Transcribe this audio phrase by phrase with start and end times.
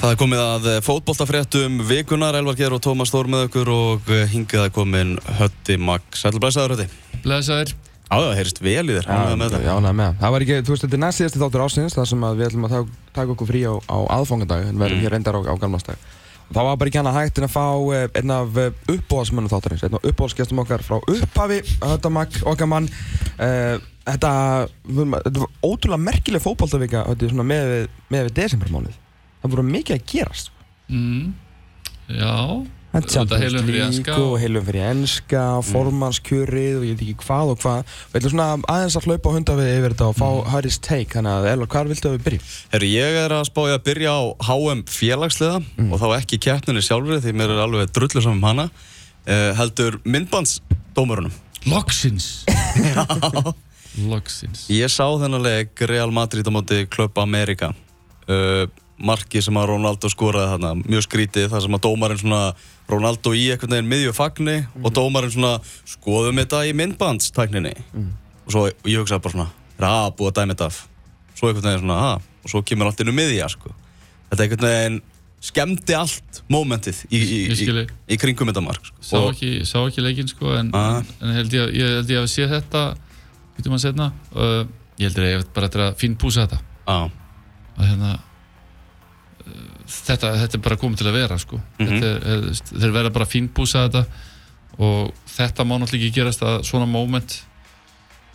[0.00, 4.62] Það er komið að fótbolltafréttum vikunar, Elvar Geir og Tómas Þór með okkur og hingið
[4.64, 6.06] að komin Hötti Magg.
[6.16, 6.86] Sætla blæsaður Hötti.
[7.26, 7.72] Blesaður.
[8.10, 9.60] Já, það heyrst vel í þér, ánægða með þetta.
[9.66, 10.16] Já, ánægða með það.
[10.22, 12.64] Það var ekki, þú veist, þetta er næst síðasti þáttur ásins þar sem við ætlum
[12.66, 15.04] að taka, taka okkur frí á, á aðfangandag en verðum Mm.
[15.04, 16.00] hér reyndar á, á gamlastag.
[16.50, 18.58] Og það var bara ekki hana hægt en að fá eh, einn af
[18.90, 22.88] uppbóðsmönnum þáttarins, einn af uppbóðsgestum okkar frá upphafi, Höttamak, okkar mann.
[23.38, 23.76] Eh,
[24.10, 24.30] Þetta,
[24.88, 28.94] þetta var ótrúlega merkileg fótballtavika svona með, við- með við desembermánuð.
[29.42, 30.50] Það voru mikið að gerast.
[30.90, 31.32] Mm.
[32.10, 32.36] Já.
[32.90, 33.04] Er
[33.38, 37.84] heilum fyrir og- heilum fyrir enska, formannskjörið og ég veit ekki hvað og hvað.
[38.10, 40.50] Við ætlum svona aðeins að hlaupa á hundafið yfir þetta og fá Mm.
[40.50, 41.14] Harry's take.
[41.14, 42.42] Þannig að Elvar, hvað viltu að við byrjum?
[42.72, 45.92] Herru, ég er að spája að byrja á HM félagsliða Mm.
[45.92, 48.70] og þá ekki keppninni sjálfur því mér er alveg drullu saman um hana.
[49.28, 51.30] Uh, heldur myndbandsdómurunum.
[51.66, 52.42] Loksins.
[54.10, 54.66] Loksins.
[54.70, 57.72] Ég sá þennan leik Real Madrid á móti Club America.
[58.28, 58.66] Uh,
[59.00, 62.40] marki sem að Ronaldo skoraði þarna, mjög skrítið, þar sem að dómarinn svona,
[62.90, 65.52] Ronaldo í einhvern veginn miðju fagni og dómarinn svona,
[65.88, 67.74] skoðum þetta í myndbandstækninni.
[68.46, 69.48] Og svo, og ég hugsaði bara svona,
[69.90, 70.80] að búið að dæmi þetta af.
[71.38, 73.72] Svo einhvern veginn svona, að, og svo kemur allt inn um miðja, sko.
[74.30, 75.00] Þetta einhvern veginn
[75.40, 79.00] skemmti allt mómentið í, í, Ég í, í, kringum þetta mark, sko.
[79.00, 81.00] Sá ekki, sá ekki leikinn sko en, Ah.
[81.22, 82.82] en held ég, ég held ég að sé þetta
[83.56, 84.66] getur maður setna uh,
[85.00, 87.08] ég held ég bara eftir að fín púsa þetta Á,
[87.80, 88.10] að hérna
[90.16, 91.88] þetta, þetta er bara komið til að vera sko Mhm.
[91.88, 92.40] þetta er, er,
[92.80, 94.04] þeir verða bara fín púsa þetta
[94.78, 97.42] og þetta má náttúrulega ekki gerast að svona moment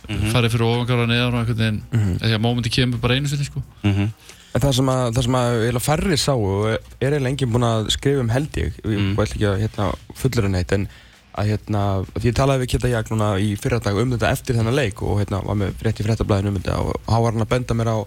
[0.08, 0.30] Mhm.
[0.30, 2.18] farið fyrir ofangára neðan og einhvern veginn Mhm.
[2.22, 4.10] því að momenti kemur bara einu sinni sko mhm,
[4.56, 6.78] En það sem að, það sem að færri sá og er
[7.12, 8.96] eiginlega enginn búinn að skrifa um held ég, Mm.
[8.96, 9.16] mm.
[9.16, 10.88] ætla ekki að hérna, fullur en eitt, en
[11.36, 14.56] að hérna, að því ég talaði við Kitta Jak núna í fyrradag um þetta eftir
[14.56, 17.42] þennan leik og hérna var með frétt í fréttablaðinu um þetta og hann var hann
[17.42, 17.98] að benda mér á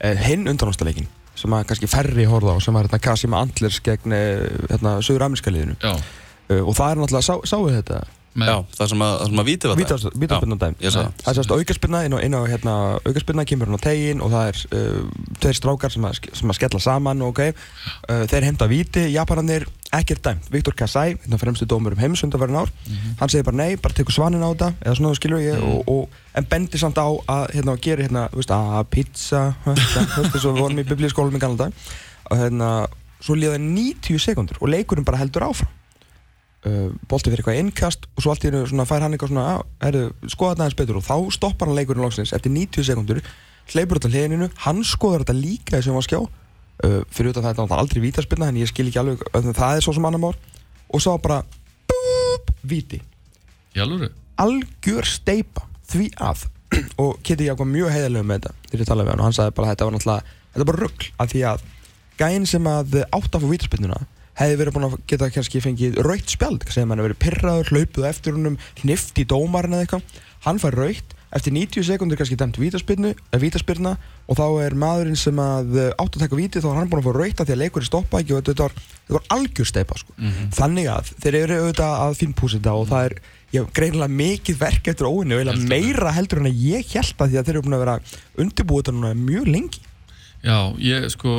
[0.00, 4.14] eh, hinn undanústaleikin sem að kannski færri horfða á sem var hérna Kasima Antlers gegn
[4.16, 8.00] eh, hérna, sögur ameríska liðinu uh, og það er náttúrulega, sá, sáu þetta
[8.36, 10.16] Já, það sem að, sem að vítið var það.
[10.20, 11.12] vítaspinnan dæm Ég sá það.
[11.22, 12.74] Það er sérst aukarspinna inn á, inn á hérna,
[13.06, 16.58] aukarspinna kemur hann á tegin og það er uh, tveir strákar sem að, sem að
[16.58, 19.64] skella saman og ok, uh, þeir heimta víti, Japanarnir
[19.96, 22.72] ekkert dæmt, Viktor Kasai, hérna fremstu dómur um heims undanverðin ár,
[23.22, 25.70] hann segir bara nei, bara tekur svanin á þetta, eða svona þú skilur ég Mhm.
[25.72, 29.72] og, og, en bendir samt á að hérna, gera hérna, þú veist, að pizza þú
[29.72, 29.96] veist,
[30.34, 31.70] þess að við vorum í biblískólum í galanda
[32.30, 32.70] og hérna,
[33.22, 35.70] svo líða 90 sekundur og leikurinn bara heldur áfram
[36.66, 39.66] uh, bolti fyrir eitthvað innkast og svo allt í svona fær hann eitthvað svona að,
[39.84, 41.00] herru, skoða þetta aðeins betur.
[41.00, 43.22] Og þá stoppar hann leikurinn loksins eftir 90 sekundur
[43.72, 46.20] hleypur þetta hliðininu, hann skoðar þetta líka sem var skjá.
[46.84, 49.86] Uh, fyrir utan það er náttúrulega aldrei vítaspilna en ég skil ekki alveg, það er
[49.86, 50.34] svo sem annar mál.
[50.92, 51.40] Og svo bara
[51.90, 53.00] búp, víti,
[53.82, 54.10] alvöru?
[54.40, 56.44] Algjör steipa því að
[57.02, 59.56] og Kitty var mjög heiðarlega með þetta þegar ég talaði við hann og hann sagði
[59.56, 61.64] bara þetta var náttúrulega þetta er bara rugg af því að
[62.20, 64.00] gæinn sem að átt af vítaspilnuna
[64.36, 68.08] hefði verið búin að geta kannski fengið raukt spjald sem hann hefði verið pirraður, hlaupuð
[68.10, 70.18] eftir húnum hnift í dómarinn eða eitthvað.
[70.46, 75.38] Hann fær raukt, eftir 90 sekundur kannski dæmt eh, vítaspilna og þá er maðurinn sem
[75.42, 77.56] að eh, átt að taka víti þá er hann búin að fá raukt af því
[77.56, 78.76] að leikurinn stoppa ekki og þetta var,
[79.16, 80.14] var algjör steipa sko.
[80.54, 83.18] þannig að þeir eru auðvitað að finnpúsa þetta og það er
[83.56, 87.40] já, greinilega mikið verk eftir óinni og meira heldur en að ég held að því
[87.40, 87.98] að þeir eru búin að vera
[88.44, 89.84] undirbúið þetta núna mjög lengi
[90.44, 91.36] já, ég sko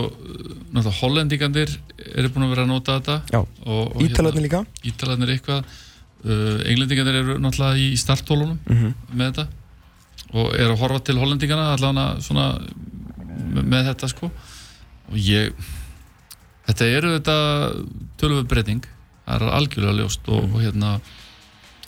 [0.72, 1.74] náttúrulega hollendingandir
[2.14, 3.44] eru búin að vera að nota þetta.
[3.66, 4.64] Og, og Ítalarnir líka.
[4.88, 5.78] Ítalarnir eitthvað.
[6.26, 9.48] Uh, Englendingarnir eru náttúrulega í starttólunum mm með þetta
[10.34, 14.32] og eru að horfa til hollendingana allavega svona með, með þetta sko.
[15.08, 15.54] Og ég
[16.68, 17.38] þetta eru þetta
[18.20, 18.90] tölvöð breyting.
[19.28, 20.98] Það er algjörlega ljóst og, og hérna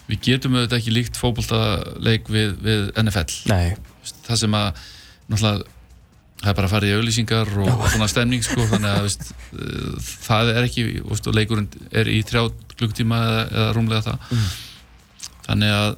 [0.10, 3.76] við getum auðvitað ekki líkt fótboltaleik við, við NFL Nei,
[4.26, 4.70] það sem að
[5.30, 5.79] náttúrulega
[6.40, 9.30] það er bara að fara í auðlýsingar og, og svona stemning sko, þannig að veist,
[9.54, 12.46] uh, það er ekki veist, og leikurinn er í þrjá
[12.80, 14.50] klukktíma eða, eða rúmlega það Mm.
[15.50, 15.96] þannig að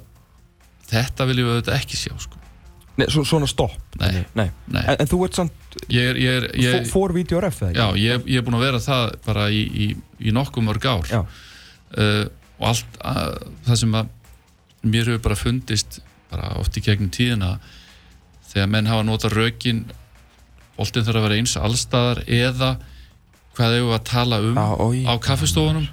[0.92, 2.38] þetta viljum við auðvitað ekki sjá sko.
[3.00, 4.24] Nei svo, svona stopp Nei.
[4.36, 4.50] Nei.
[4.68, 6.18] Nei, En, en þú ert samt ég er,
[6.60, 8.02] ég er, fór vídeo ref eða já, ekki?
[8.04, 9.86] ég, ég er búin að vera það bara í, í,
[10.28, 11.22] í nokkuð mörg ár Já.
[11.22, 12.24] uh,
[12.60, 13.38] og allt að,
[13.70, 14.10] það sem að
[14.92, 16.00] mér hefur bara fundist
[16.32, 17.54] bara oft í gegnum tíðina
[18.52, 19.84] þegar menn hafa notað rökin
[20.82, 22.74] boltinn þarf að vera eins allstaðar eða
[23.56, 25.00] hvað hefur að tala um Já, oj.
[25.08, 25.88] á kaffistofunum?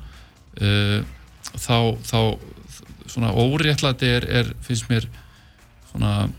[0.60, 1.00] Uh,
[1.56, 2.20] þá, þá
[3.10, 5.08] svona óréttlæti er, er finnst mér
[5.90, 6.30] svona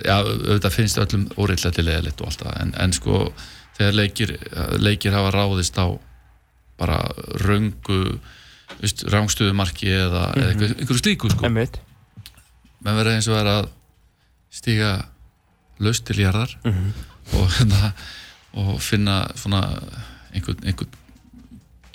[0.00, 3.20] já, auðvitað finnst öllum óréttlæti leðilegt og allt það, en, en sko
[3.76, 4.32] þegar leikir,
[4.80, 5.86] leikir hafa ráðist á
[6.80, 7.00] bara
[7.42, 8.18] röngu
[8.80, 11.50] veist, rángstöðumarki eða, eða eitthvað, einhverju slíku sko.
[11.52, 13.68] Menn verða eins og vera að
[14.52, 14.90] stíga
[15.82, 16.56] laust til jarðar.
[16.64, 16.92] Mhm.
[17.34, 17.92] Og, hérna,
[18.62, 19.62] og finna svona
[20.34, 21.02] einhvern, einhvern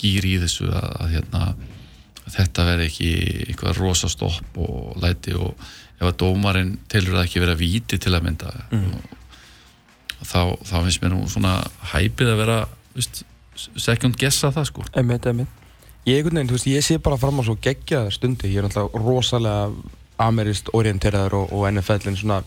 [0.02, 3.14] gýr í þessu að, að hérna að þetta verði ekki
[3.48, 5.56] eitthvað rosa stopp og læti og
[6.02, 8.54] ef að dómarinn telur það ekki vera víti til að mynda
[10.26, 11.56] þá, þá finnst mér nú svona
[11.94, 12.60] hæpið að vera
[12.96, 13.24] veist,
[13.78, 14.86] second guessa það sko.
[14.98, 15.60] Einmitt, einmitt.
[16.08, 19.70] Ég, veginn, veist, ég sé bara fram á svo geggjaða stundi, ég er alltaf rosalega
[20.22, 22.42] amerist orienteraður og, og NFL-in svona,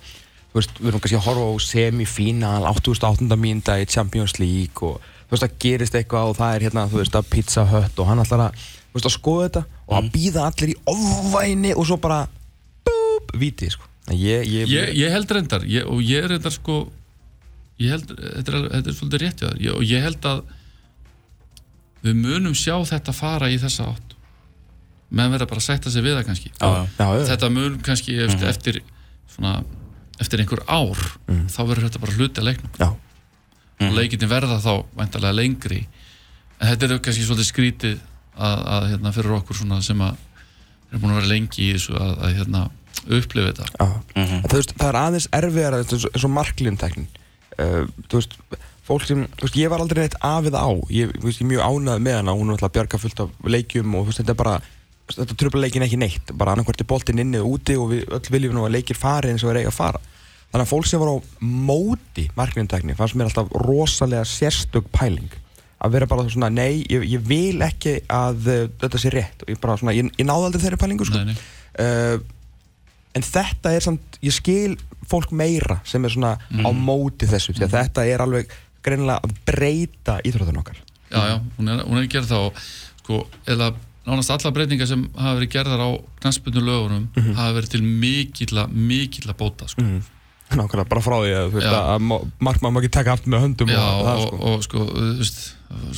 [0.61, 3.39] veist, við erum kannski að horfa á semifínal, 88.
[3.41, 7.01] mínda í Champions League og þú veist, það gerist eitthvað og það er hérna, þú
[7.03, 10.11] veist, að Pizza Hut og hann ætlar að, þú veist, að skoða þetta og að
[10.15, 12.21] býða allir í ofvæni og svo bara,
[12.87, 13.91] búp, viti, sko.
[14.13, 16.83] Ég, ég, ég, ég held reyndar ég, og ég reyndar sko
[17.81, 20.43] ég held, þetta er, þetta er svolítið rétt og ég held að
[22.05, 24.13] við munum sjá þetta fara í þessa átt
[25.15, 26.85] menn verða bara að sætta sig við það kannski Já, já.
[27.01, 28.79] já, þetta mun kannski eftir, eftir
[29.33, 29.55] svona,
[30.23, 32.75] eftir einhver ár þá verður þetta bara hluti að leiknum.
[32.79, 32.91] Já,
[33.83, 35.81] og leikinni verða þá væntalega lengri.
[36.61, 37.99] En þetta er kannski svolítið skrítið
[38.35, 40.15] að, að hérna, fyrir okkur svona sem að
[40.95, 42.63] er búin að vera lengi í þessu að, að hérna,
[43.05, 43.67] upplifa þetta.
[43.75, 44.21] Já.
[44.23, 47.11] En þú veist, það er aðeins erfiðar eins og marklíumtæknin
[47.59, 48.39] uh, þú veist,
[48.85, 50.69] fólk sem þú veist, ég var aldrei neitt afið á.
[50.95, 53.23] Ég, þú veist, ég er mjög ánægð með hana, hún er alltaf að bjarga fullt
[53.25, 54.57] af leikjum og þú veist, þetta er bara
[55.13, 58.33] þetta tröfla leikin ekki neitt, bara annarkvært er boltinn inni og úti og við öll
[58.33, 60.03] viljum nú að leikir fari eins og er eiga að fara.
[60.55, 65.33] Þannig að fólk sem var á móti marklíumtækni fannst mér alltaf rosalega sérstök pæling.
[65.85, 69.43] Að vera bara svona, nei, ég, ég vil ekki að uh, þetta sé rétt.
[69.45, 71.21] Og ég bara svona, ég, ég náði aldrei þeirri pælingu sko.
[71.21, 71.83] Nei, nei.
[71.83, 72.23] uh,
[73.19, 74.77] en þetta er samt, ég skil
[75.11, 78.55] fólk meira sem er svona á móti þessu því að þetta er alveg
[78.85, 80.79] greinilega að breyta íþróðun okkar.
[81.11, 82.63] Já, já, hún er, hún er að gera það og
[83.03, 83.21] sko,
[83.51, 83.69] eða
[84.05, 85.91] nánast alla breytingar sem hafa verið gerðar á
[86.21, 87.07] knastbundu lögunum
[87.39, 89.85] hafa verið til mikilla, mikilla bóta sko.
[90.55, 92.09] nákvæmlega bara frá því að, að
[92.45, 94.85] markmann má ekki taka aftur með höndum já, og, og, það, og, sko.
[94.85, 95.41] sko, þú veist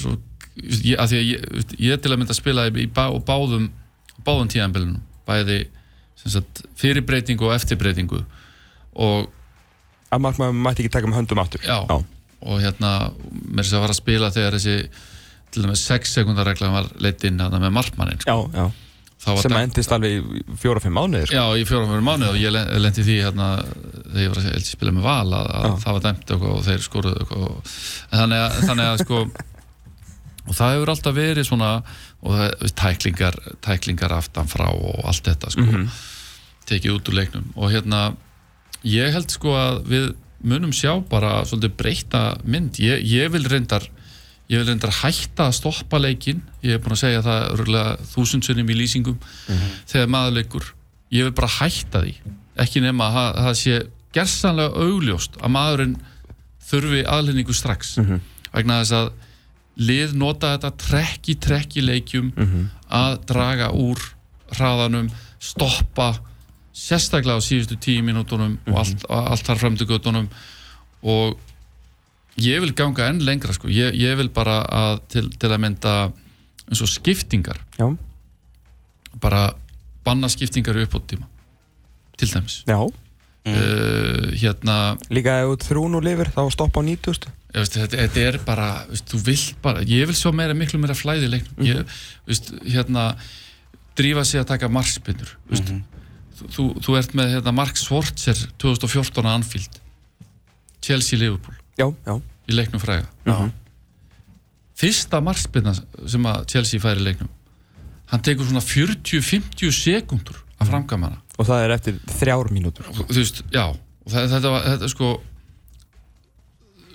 [0.02, 0.14] svo,
[0.62, 1.48] ég, að því að ég,
[1.82, 3.70] ég er til að mynda að spila í bá, báðum
[4.26, 5.58] báðum tíðanbylunum, bæði
[6.26, 8.22] sagt, fyrir breytingu og eftir breytingu
[8.96, 9.26] og
[10.14, 11.98] að markmann mætti ekki taka með höndum aftur Já, Já.
[12.46, 12.92] og hérna
[13.50, 14.78] mér sem var að spila þegar þessi
[15.50, 18.50] til dæmis 6 sekundar regla var leitt inn hana, með markmannin sko.
[18.52, 18.72] já, já.
[19.26, 21.34] Sem dæmt- endist alveg í fjóra-fimm mánuðir sko.
[21.34, 23.46] Já, í fjórum fjórum mánuð og ég len- lendi því hérna,
[24.12, 27.46] þegar ég var að spila með val að, að það var dæmt og þeir eitthvað
[27.48, 27.72] og,
[28.12, 29.18] þannig, að, þannig að sko
[30.46, 31.70] og það hefur alltaf verið svona
[32.22, 35.88] og það, tæklingar, tæklingar aftan frá og allt þetta sko Mhm.
[36.66, 38.16] tekið út úr leiknum og hérna
[38.84, 40.14] ég held sko að við
[40.44, 43.88] munum sjá bara svolítið breyta mynd ég, ég vil reyndar
[44.48, 47.44] ég vil reyndar hætta að stoppa leikin ég hef búin að segja það
[48.12, 49.16] þúsundsunum í lýsingum.
[49.90, 50.68] Þegar maður leikur
[51.10, 52.14] ég vil bara hætta því.
[52.62, 53.76] Ekki nema að það- sé
[54.16, 55.96] gersanlega augljóst að maðurinn
[56.70, 57.96] þurfi aðlendingu strax.
[58.54, 59.10] Vegna þess að
[59.76, 62.32] lið nota þetta trekk í trekk í leikjum
[62.90, 63.98] að draga úr
[64.56, 65.10] hraðanum,
[65.40, 66.14] stoppa
[66.72, 69.58] sérstaklega á síðustu tíu mínútonum og allt, allt þar
[69.90, 70.28] göttunum
[71.02, 71.36] og
[72.42, 73.70] ég vil ganga enn lengra sko.
[73.72, 75.94] ég, ég vil bara að til, til að mynda
[76.66, 77.60] eins og skiptingar.
[77.78, 77.88] Já,
[79.22, 79.48] bara
[80.06, 81.26] banna skiptingar í uppbóttíma
[82.16, 82.62] til dæmis.
[82.68, 82.78] Já.
[82.82, 84.76] uh, hérna
[85.12, 88.38] líka ef þú þrún og lifir þá stoppa á 90 ég veist, þetta, þetta er
[88.44, 91.66] bara, veist, þú vill bara ég vil svo meira, miklu meira flæði í leiknum.
[91.66, 93.12] Ég, veist, hérna
[93.96, 95.70] drífa sig að taka markspinnur veist,
[96.36, 99.78] þú, þú, þú ert með hérna, Mark Swartzer 2014 að Anfield
[100.84, 102.14] Chelsea Liverpool já, já,
[102.48, 103.08] í leiknum fræga.
[103.26, 103.52] Mhm.
[104.76, 105.72] fyrsta markspinna
[106.06, 107.30] sem að Chelsea fær í leiknum
[108.10, 111.22] hann tekur svona 40-50 sekundur að framkama hana.
[111.36, 112.86] Og það er eftir þrjár mínútur.
[112.96, 113.66] Þú veist, já.
[113.66, 115.10] Og það, þetta var, þetta sko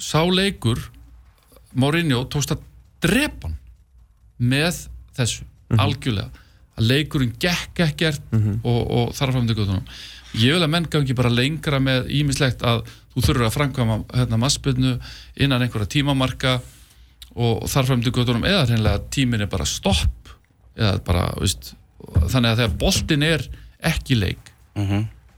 [0.02, 0.82] sá leikur
[1.78, 2.64] Mourinho tókst að
[3.04, 3.58] drepa hann
[4.42, 4.80] með
[5.16, 5.46] þessu,
[5.78, 6.32] algjörlega.
[6.80, 9.86] Að leikurinn gekk ekkert og, og þarf fram til göttunum
[10.40, 14.40] ég vil að menn gangi bara lengra með ímislegt að þú þurfur að framkvæma hérna
[14.42, 14.94] massbyrnu
[15.36, 16.58] innan einhverja tímamarka
[17.36, 20.32] og, og þarf fram til göttunum eða hreinlega tíminn er bara stopp
[20.78, 21.74] eða bara, veist
[22.32, 23.46] þannig að þegar boltinn er
[23.92, 24.52] ekki leik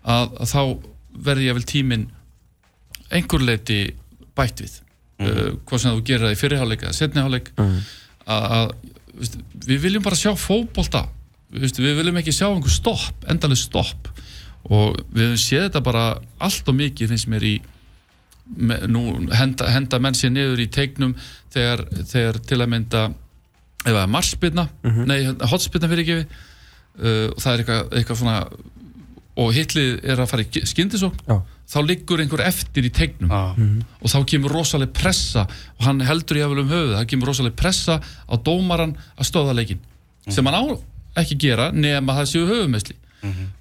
[0.03, 0.61] að, að þá
[1.25, 2.05] verði ég vel tíminn
[3.13, 3.79] einhver leiti
[4.37, 4.79] bætt við.
[5.21, 7.51] Uh, hvað sem þú gerir það í fyrirháleik eða setniháleik
[8.25, 8.71] að, að
[9.19, 9.37] veist,
[9.67, 11.05] við viljum bara sjá fótbolta.
[11.53, 14.09] Veist, við viljum ekki sjá einhver stopp endalega stopp
[14.69, 16.03] og við höfum séð þetta bara
[16.43, 17.53] allt og mikið finnst mér í
[18.55, 19.03] me, nú
[19.35, 21.15] henda, henda menn sér niður í teiknum
[21.53, 23.03] þegar, þegar til að mynda
[23.83, 24.67] ef það er marsspilna,
[25.09, 25.17] nei
[25.51, 28.37] hotspilna fyrir ekki uh, og það er eitthvað, eitthvað svona
[29.43, 31.23] og hitlið er að fara í skyndisókn.
[31.25, 31.39] Já.
[31.73, 33.55] þá liggur einhver eftir í tegnum Já.
[34.03, 35.47] og þá kemur rosaleg pressa
[35.79, 39.81] og hann heldur jáfnvel um höfuð það kemur rosaleg pressa á dómaran að stóða leikin
[40.29, 40.63] sem hann á
[41.23, 42.95] ekki gera nema það séu höfumessli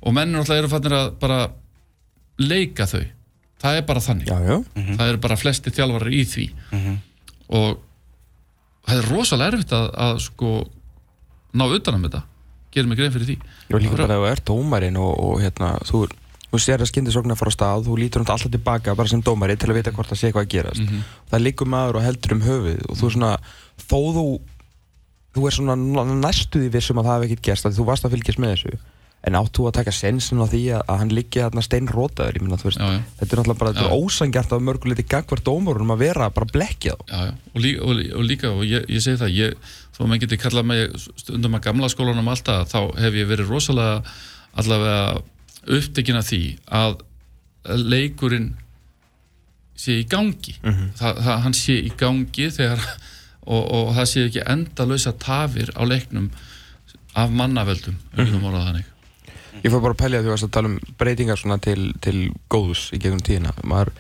[0.03, 1.39] og menn náttúrulega eru fannir að bara
[2.43, 3.03] leika þau.
[3.63, 4.27] Það er bara þannig.
[4.27, 4.57] Já, já,
[4.99, 6.47] það eru bara flesti þjálfarar í því.
[7.53, 7.77] Og
[8.89, 10.53] það er rosalega erfitt að, að sko
[11.55, 12.23] ná utanum þetta.
[12.73, 13.37] Gerum mig grein fyrir því.
[13.71, 16.07] Og líka bara ef þú ert dómarinn og, og hérna, þú,
[16.49, 19.59] þú sér að skyndisókn að fara á stað, þú lítur alltaf tilbaka bara sem dómari
[19.61, 20.97] til að vita hvort það sé hvað að gerast.
[21.31, 23.33] Það liggur maður og heldur um höfuð og þú er svona,
[23.85, 24.27] þó þú
[25.33, 25.77] þú er svona
[26.25, 28.81] næstuði vissum að það hef ekkert gerst, þú varst að fylgjast með þessu
[29.23, 32.73] en átt þú að taka sensin á því að, að hann liggi þarna steinrótaður, þetta
[32.73, 37.35] er náttúrulega bara, ósangjart af mörguleiti gagvar dómarunum að vera bara blekkja þá já, já.
[37.53, 40.41] Og, lí, og, og líka, og ég, ég segi það ég, þó að maður geti
[40.43, 44.03] kallað mig stundum að gamla skólanum alltaf, þá hef ég verið rosalega
[44.59, 45.23] allavega
[45.79, 46.43] upptekinn af því
[46.83, 46.99] að
[47.79, 48.53] leikurinn
[49.79, 50.57] sé í gangi.
[50.63, 52.83] Það, það, hann sé í gangi þegar
[53.47, 56.31] og, og það sé ekki endalösa tafir á leiknum
[57.19, 58.45] af mannavöldum mm -hmm.
[58.47, 58.92] orðað þannig
[59.61, 62.17] Ég fór bara að pælja að þú varst að tala um breytingar svona til, til
[62.53, 63.93] góðus í gegnum tíðina maður,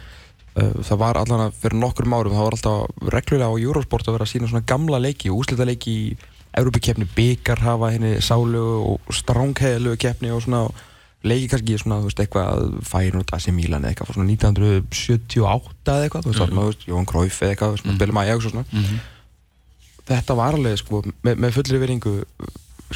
[0.56, 4.16] uh, það var allan að fyrir nokkur árum það var alltaf reglulega á Eurosport að
[4.16, 6.06] vera að sína svona gamla leiki úslita leiki í
[6.52, 10.66] Európa-keppni, byggar hafa henni sálu og strángheðilegu keppni og svona
[11.24, 16.08] leiki kannski svona, þú veist, eitthvað út AC Milan eða eitthvað frá svona 1978 eða
[16.08, 16.60] eitthvað, þú veist, mm.
[16.66, 18.02] veist, Jón Króif eða eitthvað, svona, mm.
[18.02, 18.64] Bill Maja og svona
[20.10, 22.14] þetta var alveg, sko, með, með fullri veringu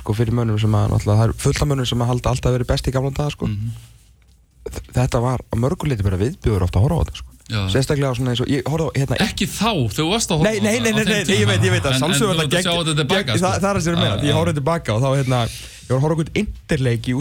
[0.02, 2.68] sko, fyrir mönnum sem að, það er fulla mönnum sem að halda alltaf að vera
[2.72, 3.48] best í gamla daga, sko.
[4.66, 7.32] Þ- þetta var á mörguleiti bara viðbjöður ofta að horfa á þetta, sko.
[7.70, 10.50] Sérstaklega svona eins og, ég horfði á, hérna, ekki þá, þegar þú varst að horfa
[10.50, 11.36] Nei, á nei, nei, nei, þeim nei, tíma.
[11.38, 12.00] ég veit, ég veit að þetta
[12.42, 13.04] að þetta
[13.38, 13.60] það, sko.
[13.62, 14.38] það er að sér að meina, því ég já.
[14.40, 17.14] horfði tilbaka og þá hérna, ég var að horfa okkur interleik í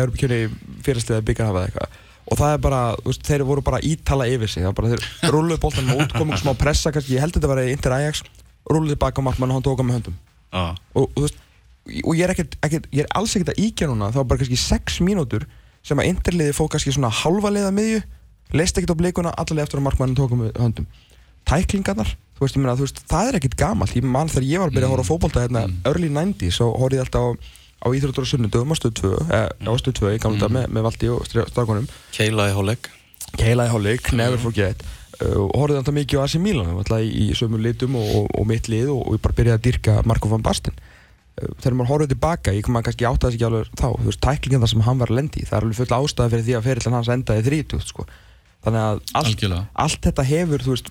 [0.00, 0.38] að Europakjöni
[0.86, 2.00] fyrirstiða byggarhafa eða eitthvað.
[2.26, 4.92] Og það er bara, þú veist, þeir voru bara ítala yfir sig, það var bara
[4.96, 8.24] þeir rulluðu boltan mót, komið smá pressa kannski, ég held þetta var Inter Ajax,
[8.72, 10.16] rulluðu tilbaka á markmann og hann tók hann með höndum.
[10.56, 10.64] Já.
[10.96, 11.38] og, og, þú veist,
[11.86, 14.58] og ég er ekkert, ekkert ég er alls ekkert að íkja núna, var bara kannski
[14.60, 15.46] 6 mínútur
[15.86, 18.00] sem að Interliði fóð kannski svona halva leiða miðju,
[18.58, 20.88] leist ekkert á blikuna allavega eftir að markmannin tókum með höndum.
[21.46, 24.72] Tæklingarnar, þú veist, meina, þú veist, það er ekkert gamalt, ég man þegar ég var
[24.72, 27.30] að byrja að horfa á fótbolta hérna, early 90s, og ég alltaf á,
[27.86, 30.58] á Íþróttur og Sunnundum á stöð 2 eh, á stöð 2 í gamla mm.
[30.58, 31.86] með, með Valdi og strákunum.
[32.16, 32.90] Keila í hálfleik
[33.36, 34.82] Keila í hálfleik, never forget.
[35.16, 38.26] Uh, og horfði alltaf mikið á AC Milan alltaf í, í sömu litum og, og,
[38.36, 40.76] og mitt lið og, og ég bara byrjaði að dyrka Marko van Basten
[41.36, 44.22] þegar maður horfði tilbaka, ég kom að kannski áttaði sig ekki alveg þá, þú veist,
[44.24, 46.66] tæklingin það sem hann var að lendi það er alveg full ástæða fyrir því að
[46.66, 48.06] ferillan hans endaði 30 sko.
[48.64, 49.44] þannig að allt,
[49.84, 50.90] allt þetta hefur, þú veist,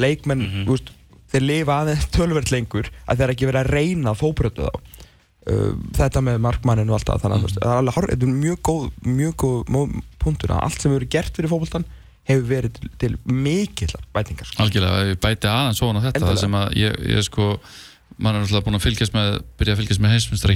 [0.00, 0.92] leikmenn þú veist,
[1.32, 4.98] þeir lifa aðeins tölvert lengur að þeir ekki verið að reyna fóbrötu þá.
[5.42, 8.10] Uh, þetta með markmannin og allt það þannig að þú veist, það er alveg hár,
[8.12, 11.86] þetta er mjög góð mjög góð punktur að allt sem hefur gert fyrir fótboltan
[12.30, 14.62] hefur verið til, til mikill bætingar sko.
[18.18, 20.54] Mann er alltaf búin að fylgjast með byrja að fylgjast með heimsmyndstra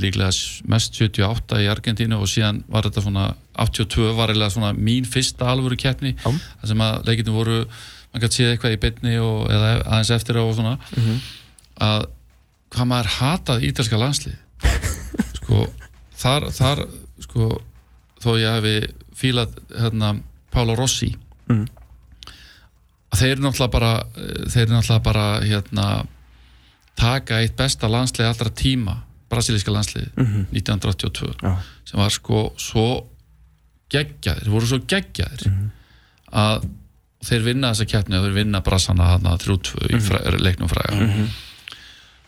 [0.00, 0.30] líklega
[0.72, 3.24] mest 78 í Argentínu og síðan var þetta svona
[3.60, 6.30] 82 var eiginlega svona mín fyrsta alvöru keppni Já.
[6.32, 10.40] þar sem að leikindum voru mann gæti séð eitthvað í beinni og, eða aðeins eftir
[10.40, 11.20] og svona Mhm.
[11.84, 12.06] að
[12.74, 14.36] hvað maður hataði ítalska landslið
[15.38, 15.66] sko
[16.16, 16.84] þar, þar
[17.20, 17.50] sko
[18.24, 18.76] þó ég hefi
[19.14, 20.14] fílað hérna
[20.54, 21.12] Pálo Rossi
[23.14, 23.92] að þeir eru náttúrulega bara
[24.50, 25.86] þeir eru náttúrulega bara hérna
[26.98, 28.98] taka eitt besta landslið allra tíma
[29.32, 30.10] brasilíska landslið
[30.52, 31.56] 1982 Já.
[31.88, 32.86] sem var sko svo
[33.94, 35.48] geggjaðir, voru svo geggjaðir
[36.34, 36.68] að
[37.24, 41.08] þeir vinna þessa keppni og þeir vinna brassana þarna 3-2 í fræ, leiknum fræga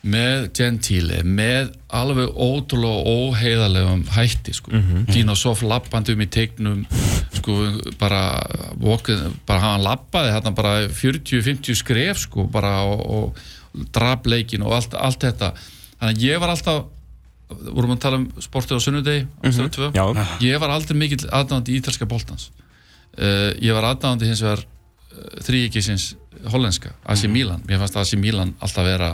[0.07, 4.71] með Gentile með alveg ótrúlega óheiðarlegum hætti sko.
[5.09, 6.83] Dino Sof lappandi um í tegnum
[7.35, 7.57] sko
[7.99, 8.21] bara
[9.47, 13.41] bara hann lappaði hérna bara 40-50 skref sko bara og, og
[13.93, 15.51] drap leikin og allt, allt þetta.
[15.97, 16.85] Þannig að ég var alltaf
[17.47, 20.03] vorum að tala um sportið á sunnudegi á 2 Já.
[20.43, 22.49] ég var aldrei mikill aðdáðandi ítalska boltans.
[23.17, 26.09] Uh, ég var aðdáðandi hins vegar uh, þrýikisins
[26.51, 29.13] hollenska AC Milan, mér fannst AC Milan alltaf vera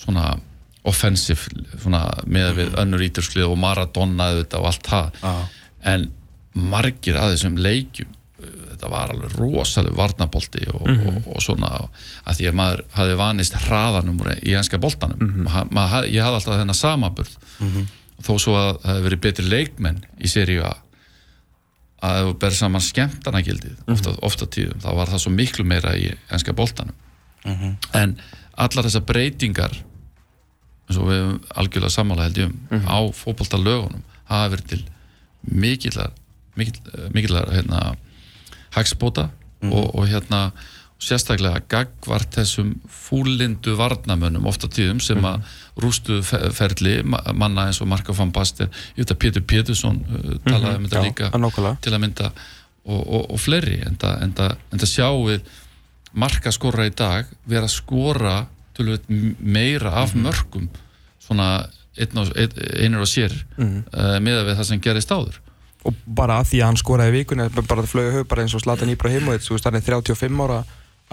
[0.00, 0.36] svona
[0.86, 1.50] offensive
[1.82, 5.18] svona með við önnur ítalsklið og Maradona og allt það.
[5.22, 5.34] Já.
[5.92, 6.06] en
[6.56, 8.14] margir að þessum leikjum
[8.76, 11.70] þetta var alveg rosalega varnabolti og, og, og svona
[12.26, 15.18] að því að maður hafi vanist hraðanum í enska boltanum.
[15.20, 15.70] Mm -hmm.
[15.94, 17.36] hafði- ég hafði alltaf þennan samaburð
[18.26, 20.28] þó svo að það hefði verið betri leikmenn í
[20.62, 20.74] A
[22.06, 25.94] að ef þú ber saman skemmtanagildið ofta, ofta tíðum, þá var það svo miklu meira
[25.96, 26.94] í enska boltanum.
[27.94, 28.18] En
[28.56, 29.72] allar þessar breytingar
[30.88, 34.84] eins og við höfum algjörlega sammála held ég um á fótboltalögunum hafa verið til
[35.42, 36.10] mikillar
[36.56, 36.80] mikil,
[37.14, 37.96] mikillar hérna,
[38.76, 39.30] hagspóta
[39.66, 40.50] og, og hérna
[41.02, 45.42] sérstaklega gagvart þessum fúlindu varnamönnum ofta tíðum sem að
[45.82, 48.70] rústuðu fe- ferli ma- manna eins og Marko van Basten.
[48.96, 51.76] Ég veit að Pétur Pétursson uh, talaði um þetta Já, líka að nákvæmlega.
[51.84, 52.30] til að mynda
[52.86, 55.50] og, og, og fleiri en það, það sjáum
[56.16, 58.36] markaskorra í dag vera að skora
[59.40, 60.14] meira af
[61.20, 61.66] svona
[61.96, 62.52] einn og, ein,
[62.84, 63.76] einur og sér mm.
[63.92, 65.40] uh, með við það sem gerist áður
[65.86, 68.64] og bara að því að hann skoraði vikunni bara það flögu höf bara eins og
[68.64, 70.58] Zlatan Ibrahimovic þú veist hann er 35 ára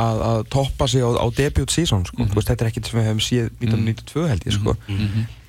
[0.02, 2.26] að, að toppa sig á, á debut season sko.
[2.26, 4.76] þú veist þetta er ekkert sem við hefum séð 1992 held ég sko.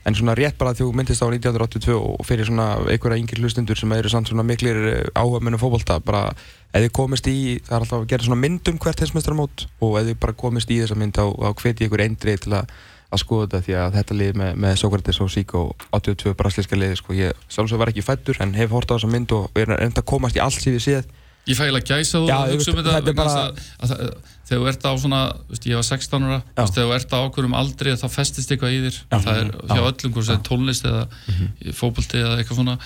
[0.04, 3.78] En svona rétt bara að þú myndist á 1982 og fyrir svona einhverja yngir hlustundur
[3.80, 6.26] sem eru samt svona miklir áhuga munum fókbalta bara
[6.74, 10.18] þið komist í það er alltaf að gera svona mynd um hvert heimsmeistaramót og þið
[10.20, 12.74] bara komist í þessa mynd á, á hveti ykkur eindri til að
[13.14, 16.78] að skoða þetta því að þetta lið með, með Sókrates og Sík og 82 braslíska
[16.78, 19.75] liði sko, ég sjálfsög var ekki fættur en hef hort á þessa mynd og er
[19.78, 21.12] enda að komast í allt sem við séð.
[21.44, 24.14] Ég fæ eiginlega gæsa þú Já, ég hugsa um þetta þetta bara- að, að,
[24.49, 25.18] þegar þú ert á svona,
[25.50, 26.62] veist, ég var 16 ára Já.
[26.62, 28.97] veist, þegar þú ert á okkurum aldri þá festist eitthvað í þér.
[29.12, 32.78] Það er hjá öllum hvort sem er tónlist eða mm fótbolti eða eitthvað svona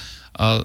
[0.48, 0.64] að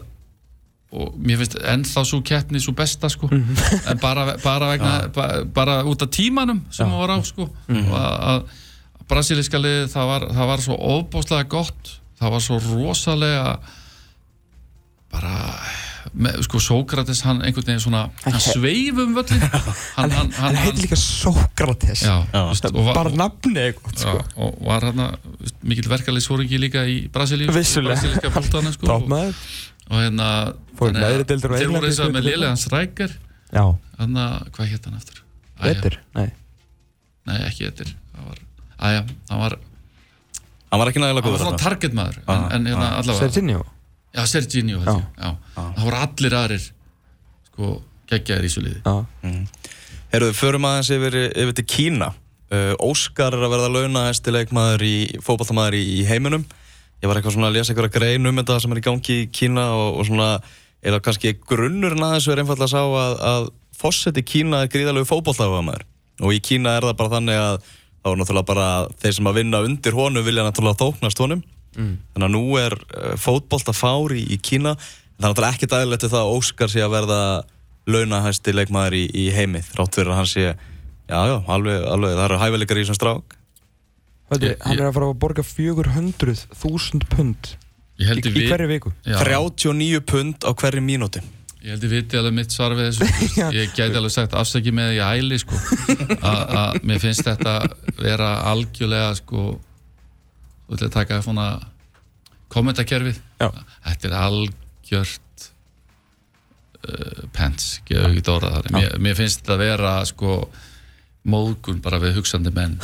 [0.93, 3.25] og mér finnst ennþá svo keppni svo besta sko.
[3.33, 7.47] En bara, bara vegna bara, bara út af tímanum sem það var á sko.
[7.69, 8.43] Og að, að
[9.09, 11.95] brasilíska liði það var, það var svo óbáslega gott.
[12.19, 13.47] Það var svo rosalega
[15.13, 15.33] bara
[16.13, 19.43] með, sko Sókrates hann einhvern veginn svona hann sveif um völlin
[19.97, 22.03] hann, hann, hann heitir líka Sókrates.
[22.05, 24.45] Já, veist, og, var, bara nafni eitthvað já, sko.
[24.45, 25.03] og var hann
[25.65, 29.43] mikill verkefliðsfóringi líka í Brasilíu brasilíska boltana sko, og,
[29.89, 30.29] og hérna
[30.79, 33.17] þeir voru eins og með liðlega hans rækjar
[33.53, 33.65] Já,
[33.99, 35.21] hann að, hvað hétt hann eftir?
[35.59, 36.29] Æja, Vetur, nei.
[37.29, 38.41] Nei ekki eftir það var,
[38.83, 39.59] aðja, hann var
[40.73, 43.59] Hann var ekki nægilega hann var svona target maður en, en hérna allavega Serginho?
[44.13, 46.63] Já, Serginho held ég, já, það voru allir aðrir
[47.51, 47.69] sko,
[48.09, 48.81] geggjaðir í svo liði.
[48.81, 49.63] Já,
[50.13, 52.09] Herruðu, förum aðeins yfir, yfir til Kína.
[52.53, 56.43] Uh, Óskar er að verða launahæsti leikmaður í, fótballtamaður í, í heiminum.
[57.01, 59.29] Ég var eitthvað svona að lesa einhverja grein um þetta sem er í gangi í
[59.33, 60.27] Kína og, og svona,
[60.85, 65.87] eða kannski grunnurinn aðeins er einfallega að sá að, að fórseti Kína er gríðalegu fótballtamaður.
[66.21, 68.67] Og í Kína er það bara þannig að þá er náttúrulega bara
[68.99, 71.41] þeir sem að vinna undir honum vilja náttúrulega þóknast honum.
[71.73, 71.93] Mm.
[72.13, 74.75] Þannig að nú er uh, fótballtafár í, í Kína.
[74.75, 77.19] Það er náttúrulega ekki dægilegt það að Óskar sé að verða
[77.89, 82.25] launahæsti leikmaður í, í heimi þrátt fyrir að hann sé já, já, alveg, alveg, það
[82.29, 83.35] eru hæfileikar í þessum strák
[84.31, 87.51] Völdi, Ég- hann er að fara að borga 400.000 pund
[87.99, 91.21] ég í, í hverju viku já, 39 pund á hverju mínúti
[91.63, 93.27] ég held ég viti alveg mitt svar við þessu.
[93.55, 95.59] Ég gæti alveg sagt afsækji með því að æli sko.
[96.19, 97.53] að að mér finnst þetta
[98.01, 101.47] vera algjörlega sko þú ætla að taka svona
[102.53, 103.21] kommentakerfið.
[103.39, 103.47] Já.
[103.87, 105.47] þetta er algjört
[106.83, 108.69] uh, pens, gefur ekki dóra þar.
[108.75, 110.37] Mér, mér finnst þetta vera sko
[111.23, 112.75] móðgun bara við hugsandi menn.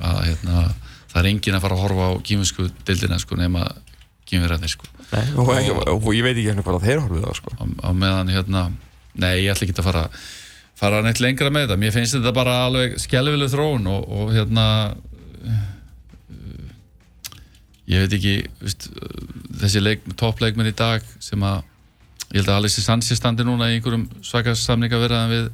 [0.00, 0.68] Að hérna
[1.10, 3.64] það er enginn að fara að horfa á kýminsku dildina sko nema
[4.28, 7.54] kýmverðarnir sko Nei, og, ekki, og, ég veit ekki hérna hvað þeir horfið á sko.
[7.58, 8.62] á, meðan hérna
[9.18, 10.04] nei, ég ætla ekki að fara
[10.78, 14.66] fara neitt lengra með þetta mér finnst þetta bara alveg skelvileg þróun og, og hérna
[15.42, 15.64] uh,
[17.90, 18.86] ég veit ekki veist,
[19.60, 21.64] þessi leik, toppleikminn í dag sem að
[22.30, 25.50] ég held að Alexis Sanchez standi núna í einhverjum svaka samninga verðan við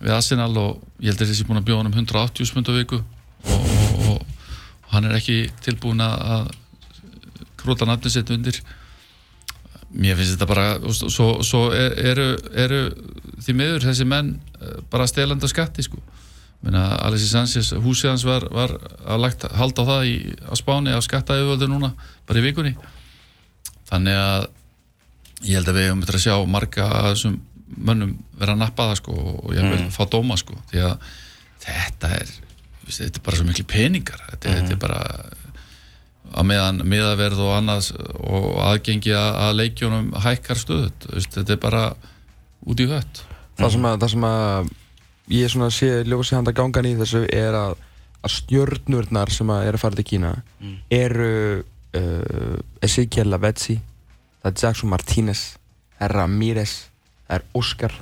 [0.00, 2.72] við Arsenal og ég held að þessi búin að bjóða hann um 180 smund á
[2.76, 4.24] viku og, og, og,
[4.88, 6.50] og hann er ekki tilbúin að
[7.66, 8.60] að króta nafni sitt undir.
[9.96, 12.26] Mér finnst þetta bara og svo, svo, er- eru,
[12.58, 12.80] eru
[13.44, 16.00] því miður þessi menn eh, bara stelandi á skatti sko.
[16.66, 18.72] Alexis Sanchez, húsið hans var, var
[19.06, 20.14] að lagt halda á það í,
[20.50, 21.92] á Spáni á skattaauðvöldu núna,
[22.26, 22.72] bara í vikunni.
[23.86, 24.46] Þannig að
[25.46, 27.36] ég held að við höfum eftir að sjá marga af þessum
[27.86, 30.56] mönnum vera að nappa það sko og ég vil fá dóma sko.
[30.72, 31.06] Því að
[31.66, 32.34] þetta er
[32.88, 34.20] þetta er bara svo miklu peningar.
[34.32, 35.00] Þetta, þetta er bara
[36.32, 37.92] að meðan miðaverð og annað
[38.26, 41.84] og aðgengi að, leikjónum hækkar stöðut, þetta er bara
[42.66, 43.22] út í hött.
[43.56, 44.70] Það, sem að, það sem að
[45.32, 47.76] ég svona sé ljósi handa gangan í þessu er að,
[48.22, 50.32] að stjörnurnar sem að eru að fara til Kína
[50.92, 51.32] eru
[51.96, 53.78] uh, Ezekiel Lavezzi
[54.42, 55.44] það er Jackson Martínez
[55.96, 56.74] það er Ramírez,
[57.26, 57.96] það er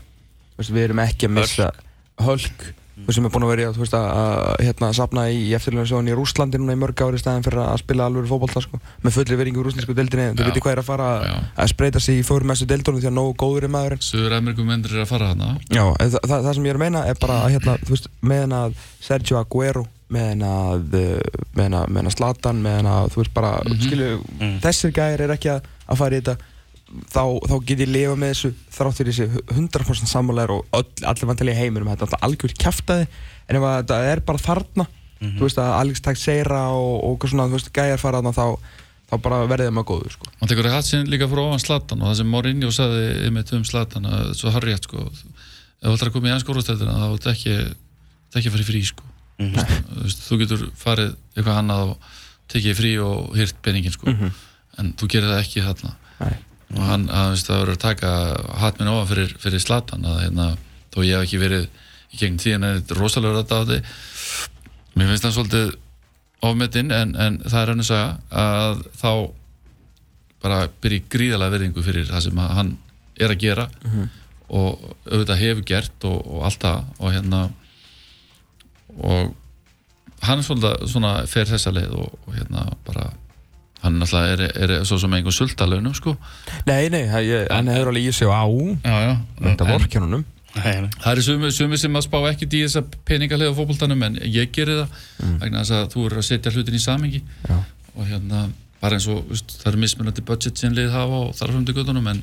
[0.57, 1.71] veist, við erum ekki að missa
[2.23, 3.09] Hölk mm.
[3.15, 6.61] sem er búin að vera þú veist, að, að hérna, sapna í, eftirlunasjóðan í Rúslandi
[6.61, 9.63] núna í mörg ári í staðin fyrir að spila alveg fótbolta sko, með fullri veringu
[9.63, 10.45] í rúsnesku deildinni Já.
[10.45, 11.35] veitir hvað er að fara Já.
[11.65, 14.71] að spreita sig í fórum mestu deildunum því að nógu góður er maðurinn Suður Amerikum
[14.71, 17.05] myndir er að fara hana Já, en það, það, það sem ég er að meina
[17.11, 22.11] er bara hérna, þú veist, meðan að Sergio Aguero meðan að, uh, meðan að, meðan
[22.11, 26.01] að Zlatan meðan að, þú veist, bara, mm skilju þessir gæðir er ekki að, að
[26.01, 26.54] fara í þetta
[27.11, 31.31] þá, þá get ég lifa með þessu þrátt fyrir þessi 100% sammálaður og öll, allir
[31.31, 33.07] vantilega heiminum þetta er alltaf algjör kjaftaði
[33.49, 34.87] en ef að þetta er bara þarna
[35.25, 38.75] þú veist að Alex Teixeira og, og eitthvað svona, þú veist, gæjar fara þarna þá,
[39.09, 40.33] þá bara verðið það maður góður sko.
[40.41, 43.65] hann tekur hatt sinn líka frá ofan Zlatan og það sem Mourinho sagði einmitt um
[43.65, 47.57] Zlatan að svo harrið sko, ef þú ætlar að koma í ennskórastöldina þá þetta ekki,
[48.41, 49.07] ekki í frí sko.
[49.41, 52.11] þú, veist, þú getur farið eitthvað annað og
[52.55, 54.13] tekið frí og hyrt peningin sko.
[54.79, 56.37] en þú gerir það ekki þarna Nei.
[56.75, 58.11] Og hann, það verður að taka
[58.61, 60.49] hatt minn ofan fyrir, fyrir Zlatan að hérna,
[60.95, 61.65] þó ég hef ekki verið
[62.15, 63.79] í gegn tíðan en þetta er rosalega rætt á þetta
[64.95, 65.73] mér finnst það svolítið
[66.45, 68.11] ofmetinn en, en það er hann að segja
[68.45, 69.11] að þá
[70.45, 72.75] bara byrja í gríðalega verðingu fyrir það sem hann
[73.17, 73.69] er að gera
[74.55, 77.43] og auðvitað hefur gert og, og allt það og hérna
[78.95, 79.35] og
[80.25, 83.09] hann svona, svona fer þessa leið og, og hérna bara
[83.85, 86.17] hann náttúrulega er, er, er svo sem einhver sultalönum sko.
[86.67, 88.43] Nei, nei, það- ég, hann hefur alveg í sig á.
[88.49, 89.75] Já, já, þetta nei.
[91.03, 94.85] Það eru sumi, sumi sem að spá ekkert í þessa peningalega fótboltanum en ég gerir
[94.85, 97.57] það vegna þess að þú eru að setja hlutin í samengi Já.
[97.97, 98.45] og hérna
[98.81, 101.75] bara eins og veist, það eru mismunandi budget sem lið hafa og þar fram til
[101.75, 102.23] göttunum en,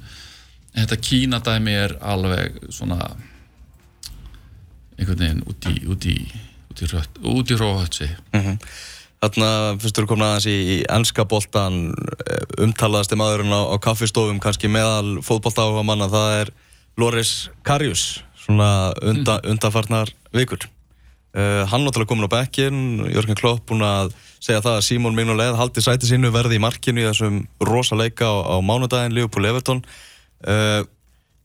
[0.78, 2.98] þetta Kína dæmi er alveg svona
[4.98, 6.16] einhvern veginn út í út í
[6.72, 8.08] út í, rött, út í róhötsi
[9.22, 9.30] Mhm.
[9.30, 11.94] Þarna fyrstur komin aðeins í, í ennska boltan
[12.58, 16.54] umtalaðasti maðurinn á, á kaffistofum kannski meðal fótbolta áhuga manna það er
[16.98, 20.66] Loris Karius svona unda, undanfarnar vikur.
[21.32, 24.10] Uh, hann náttúrulega komin á bekkin Jörgen Klopp búin að
[24.44, 28.28] segja það að Simon Mignolet haldi sæti sínu verði í markinu í þessum rosa leika
[28.28, 29.80] á, á mánudaginn Liverpool Everton.
[30.44, 30.82] Uh,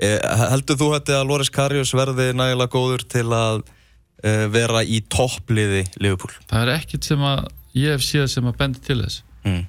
[0.02, 0.18] eh,
[0.50, 5.84] heldur þú hætti að Loris Karius verði nægilega góður til að uh, vera í toppliði
[6.00, 6.34] Liverpool?
[6.50, 9.62] Það er ekkert sem að ég hef séð sem að bendi til þess mm.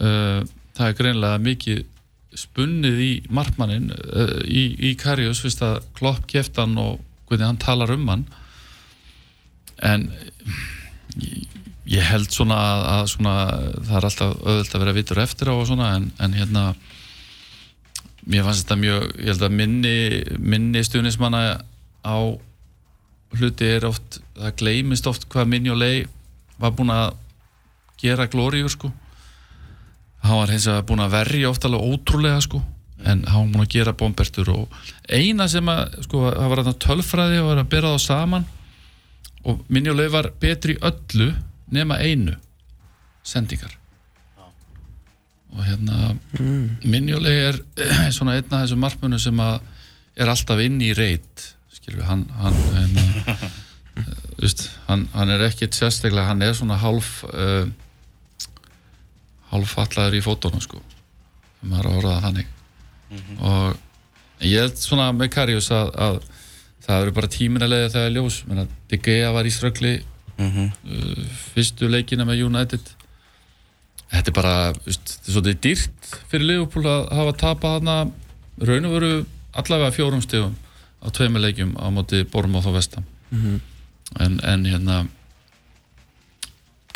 [0.00, 0.40] uh,
[0.76, 1.84] það er greinlega mikið
[2.40, 7.62] spunnið í markmannin uh, í, í Karius fyrst að Klopp keft hann og hvernig hann
[7.62, 8.26] talar um hann
[9.86, 10.08] en
[11.16, 11.46] ég,
[11.90, 13.34] ég held svona að, að svona,
[13.88, 16.64] það er alltaf öðvöld að vera vitur eftir á og svona en, en hérna
[18.30, 19.96] mér fannst þetta mjög, ég held að minni
[20.38, 21.42] minni stuðnismanna
[22.04, 22.18] á
[23.38, 25.94] hluti er oft það gleymist oft hvað minni og lei
[26.60, 27.14] var búin að
[28.00, 28.90] gera glóriur sko.
[30.20, 32.62] Hann var hins vegar búin að verja oft alveg ótrúlega sko.
[33.00, 36.80] En hann var búin að gera bombertur og eina sem að sko það var þarna
[36.86, 38.48] tölfræði og var að bera þá saman.
[39.48, 41.32] Og minjuleg var betri öllu
[41.72, 42.36] nema einu
[43.24, 43.76] sendingar.
[45.50, 46.82] Og hérna mm.
[46.84, 49.58] minjuleg er svona einn af þessum markmönnum sem að
[50.20, 52.56] er alltaf inn í reit skilur við, hann hann,
[54.40, 57.66] Vist, hann, hann er ekkit sérstaklega hann er svona hálf uh,
[59.50, 60.80] hálffallaður í fótónu sko.
[61.66, 62.52] Maður að orða það þannig.
[63.44, 66.20] Og ég held svona með Karius að, að
[66.86, 68.38] það eru bara tímin að leiða þegar ljós.
[68.48, 69.92] Menn að De Gea var í ströggli
[70.40, 72.94] uh, fyrstu leikina með United.
[74.10, 74.54] Þetta er bara
[74.86, 77.98] vist, þetta er svolítið dýrt fyrir Liverpool að hafa tapað hana
[78.66, 79.10] raun og veru
[79.52, 80.56] allavega fjórum stegum
[81.02, 83.04] á tveimur leikjum á móti Bormóð og Vestam
[84.18, 84.98] en, en hérna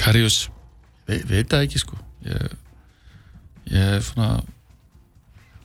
[0.01, 0.49] Karius
[1.09, 1.99] við, veit það ekki sko.
[2.27, 2.57] Ég,
[3.71, 4.43] ég er svona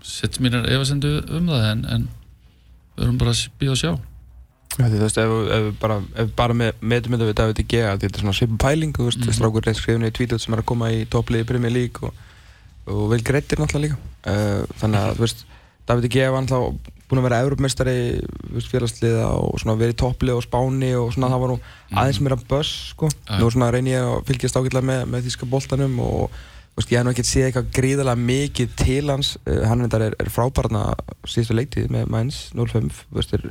[0.06, 2.08] sett mér efasendu um það en, en
[2.96, 3.92] við erum bara að býða að sjá.
[4.80, 5.98] Já, því, þú veist, ef, ef, við bara,
[6.38, 9.24] bara með, meðum þetta við David G að þetta er svona svipum pæling þú veist,
[9.26, 9.36] mm.
[9.36, 12.22] strákur reynd skrifinu í tvítut sem er að koma í toppliði Premier League og,
[12.86, 14.14] og vel greittir náttúrulega líka.
[14.30, 15.44] Uh, þannig að, þú veist,
[15.90, 17.96] David G var náttúrulega búin að vera Európmeistari
[18.70, 21.58] félagsliða og svona verið topplið og spáni og svona það var nú
[21.96, 23.40] aðeins meira buzz sko, Já.
[23.42, 26.38] nú svona reynir ég að fylgjast ágætlega með, með þýska boltanum og
[26.78, 30.32] veist, ég hef nú ekkert séð eitthvað gríðarlega mikið til hans, uh, hann er, er
[30.32, 30.86] frábærna
[31.28, 33.50] síðustu leiktið með Mainz 05, þú veist, er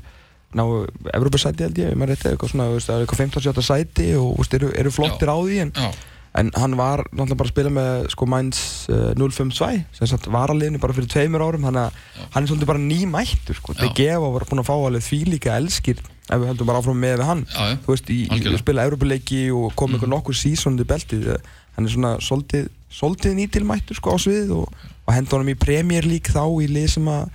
[0.57, 0.65] ná
[1.13, 4.93] Evropasæti held ég, maður rétti eitthvað svona, veist, er eitthvað 15-17 sæti og eru, eru
[4.95, 5.91] flottir á því en, já,
[6.39, 8.61] en hann var náttúrulega bara að spila með sko Mainz
[8.93, 12.51] uh, 05-2 sem sagt var að liðinu bara fyrir tveimur árum þannig að hann er
[12.51, 16.43] svolítið bara nýmættur sko, þegar gefa var búin að fá alveg því líka elskir ef
[16.43, 17.43] við höldum bara áfram með við hann.
[17.49, 19.97] Já, þú veist, að spila Evropaleiki og koma mm.
[19.97, 24.55] einhver nokkur sísón til beltið eh, hann er svona svolítið, svolítið nýtilmættur sko á svið
[24.59, 27.31] og, og henda honum í Premier League þá í lið sem að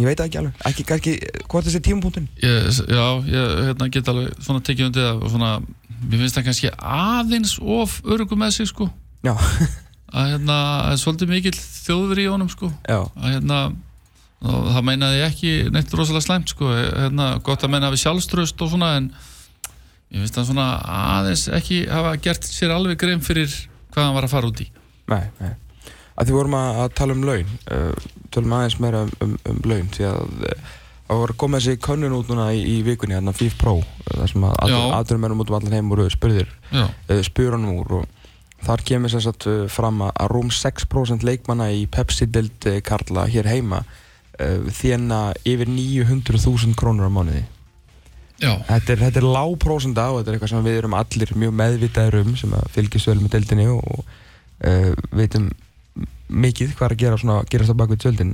[0.00, 1.14] ég veit ekki alveg, ekki, ekki
[1.50, 5.50] hvort þessi tímapunktin Ég, já, ég hérna, get alveg svona tekið undir það svona,
[6.02, 8.88] mér finnst það kannski aðeins of örugum með sig sko.
[9.26, 9.34] Já,
[10.16, 10.58] að hérna,
[10.90, 12.72] er svolítið mikill þjóðveri í honum sko.
[12.88, 13.62] Já, að hérna
[14.40, 16.70] og það meinaði ég ekki neitt rosalega slæmt sko.
[16.72, 19.10] Hérna, gott að meina við sjálfströst og svona en
[20.10, 20.68] ég finnst það svona
[21.18, 23.52] aðeins ekki hafa gert sér alveg grein fyrir
[23.92, 24.70] hvað hann var að fara út í.
[25.10, 25.52] Nei, nei.
[26.20, 27.52] Að því vorum að, að tala um laun.
[27.70, 30.74] Uh, tölum aðeins meira um, um, um laun því að uh,
[31.10, 34.46] það voru komið þessi könnun út núna í, í vikunni hérna FIF Pro þar sem
[34.46, 38.28] að aðdurum út um allan heim voru spurðir uh, spurunum úr og
[38.66, 43.26] þar kemur sem sagt uh, fram að að rúm 6% leikmanna í Pepsi-dild uh, Karla
[43.30, 43.84] hér heima
[44.40, 47.42] þjána yfir 900.000 krónur á mánuði.
[48.40, 51.32] Já, Þetta er, þetta er lág prósenda og þetta er eitthvað sem við erum allir
[51.42, 55.50] mjög meðvitaður um sem að fylgjast vel með deildinni og uh, veitum
[56.30, 58.30] mikið hvað er að gera svona, gerast á bakvið uh,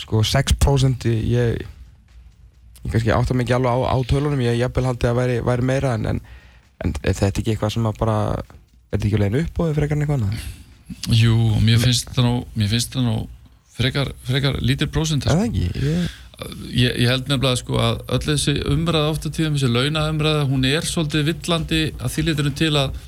[0.00, 1.62] sko 6% ég,
[2.84, 5.94] ég kannski átta ekki alveg á, á tölunum ég jafnvel haldi að væri, væri meira
[5.96, 6.20] en, en,
[6.84, 9.96] en er þetta ekki eitthvað sem að bara er þetta ekki legin upp og frekar
[9.96, 10.44] en eitthvað annað?
[11.18, 11.34] jú,
[11.66, 13.16] mér finnst það nú mér finnst það nú
[13.76, 15.40] frekar, frekar lítil prósent Er sko.
[15.40, 15.86] það ekki?
[15.86, 16.14] Ég,
[16.76, 20.86] ég, ég held nefnilega sko að öll þessi umræða ofta tíðum, þessi launaumræða hún er
[20.86, 23.00] svolítið villandi að þýliturinn til að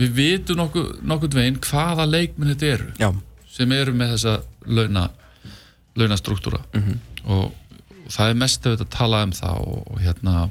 [0.00, 3.10] við vitum nokkuð, nokkuð veginn hvaða leikminn þetta eru já,
[3.50, 4.36] sem eru með þessa
[4.70, 5.08] launa
[5.98, 6.62] launastruktúra
[7.26, 7.50] og,
[8.06, 10.48] og það er mest að tala um það og, og hérna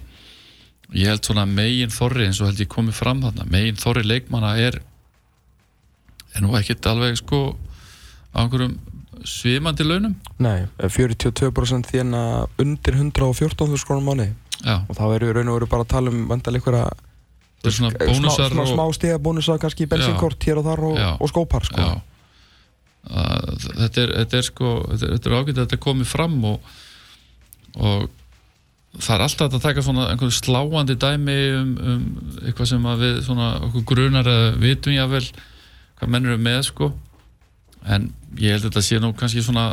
[0.95, 4.55] ég held svona megin þorri eins og held ég komið fram þarna megin þorri leikmanna
[4.57, 4.81] er
[6.35, 7.57] er nú ekkert alveg sko
[8.33, 8.77] á einhverjum
[9.25, 10.15] svimandi launum.
[10.39, 12.21] Nei, 42% þérna
[12.61, 14.33] undir 114.000 krónum mánuði.
[14.59, 16.87] Já, og þá eru raun og veru bara að tala um vandalega einhverja
[17.63, 21.67] er svona smá, bónusar smá, stiga bónusar kannski bensinkort hér og þar og, og skópar
[21.67, 21.87] sko.
[23.09, 26.71] Að, þetta, er, þetta er sko þetta, er- ágætt að þetta er komið fram og,
[27.79, 28.09] og
[28.99, 32.03] það er alltaf að taka svona einhverju sláandi dæmi um, um
[32.43, 35.23] eitthvað sem að við svona okkur grunar að vitum jável
[35.99, 36.89] hvað menn eru með sko.
[37.87, 38.09] En
[38.39, 39.67] ég held að þetta sé nú kannski svona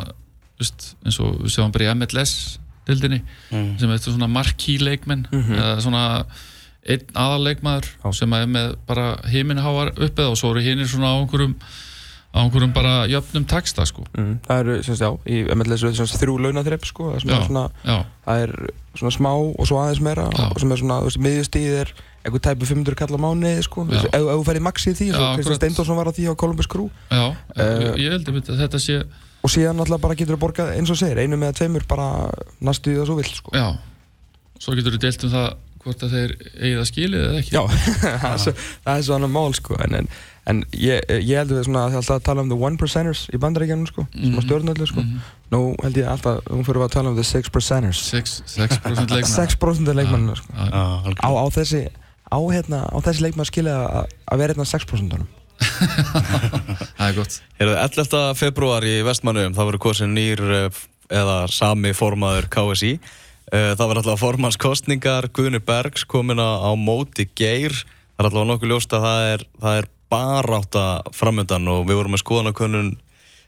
[0.61, 2.35] just, eins og við sjáum bara í MLS
[2.87, 3.19] dildinni
[3.51, 3.73] Mm.
[3.79, 6.01] sem er svona marquee leikmenn eða svona
[6.87, 11.57] einn aðarleikmaður sem er með bara heiminháar uppið og svo eru hinnir svona á einhverjum
[12.33, 14.33] á einhverjum bara jöfnum texta sko mm.
[14.47, 17.97] það eru semst, já, í MLS eru semst, þrjú launaþrepp sko, það, er svona, já,
[18.27, 18.55] það er
[18.97, 20.45] svona smá og svo aðeins meira Já.
[20.49, 21.93] og sem er svona, þú veist, miðjustíð er
[22.27, 23.85] einhver tæpu 500 kall á mánuði sko.
[23.87, 25.59] Þú veist, ef þú ferð í maxi í því, Kristján akkurat.
[25.61, 28.97] Steindorsson var á því á Columbus Crew já Eh, ég held að þetta sé
[29.45, 32.27] og síðan alltaf bara getur þú borgað eins og segir, einu með tveimur bara
[32.59, 33.53] næstu því það svo vilt sko.
[33.55, 33.67] já,
[34.59, 35.47] svo getur þú deilt um það
[35.87, 37.53] hvort að þeir eigið að skilið eða ekki.
[37.55, 37.61] Já,
[38.23, 40.09] það er svo- það er svo annar mál sko en, en,
[40.51, 43.39] en ég, ég held við svona að alltaf að tala um the one percenters í
[43.41, 44.45] bandaríkjanum sko sem að Mhm.
[44.47, 45.03] stjórnöldu sko.
[45.03, 45.23] Mhm.
[45.55, 49.15] nú held ég alltaf, nú fyrir við að tala um the six percenters 6%, 6%
[49.15, 50.51] leikmann 6% af leikmanninu sko.
[50.53, 51.81] á, á þessi
[52.27, 55.25] á, hérna, á þessi leikmann skilja að, að vera hérna 6%
[56.97, 57.37] það er gott.
[57.59, 58.19] Heyrðu, 11.
[58.37, 60.81] februar í Vestmannum það voru kosin nýr eh,
[61.17, 62.97] eða sami formaður KSI
[63.51, 68.95] það var alltaf formannskostningar Guðni Bergs komin á, móti Geir það er alltaf nokkuð ljóst
[68.97, 72.89] að það er, það er barátta framöndan og við vorum með skoðanakönnun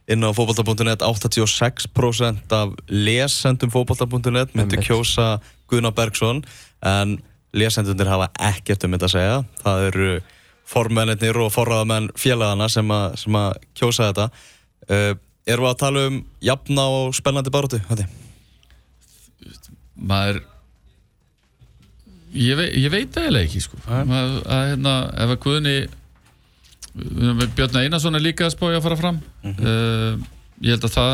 [0.09, 4.87] inn á fótbolta.net 86% af lesendum fótbolta.net myndi Einmitt.
[4.87, 5.27] kjósa
[5.69, 6.41] Guðna Bergsson
[6.81, 7.17] en
[7.53, 10.09] lesendunir hafa ekkert um þetta að segja það eru
[10.69, 14.29] formennir og forraðamenn félagana sem, að- sem að kjósa þetta
[14.89, 15.13] uh,
[15.49, 18.05] erum við að tala um jafna og spennandi baróttu þetta?
[19.99, 20.41] Maður
[22.33, 23.79] ég, vei, ég veit eiginlega ekki sko.
[23.89, 24.93] Maður, að hérna
[25.25, 25.77] ef að Guðni
[26.99, 29.19] við Björn Einarsson er líka að spája að fara fram.
[29.45, 30.17] Uh,
[30.65, 31.11] ég held að það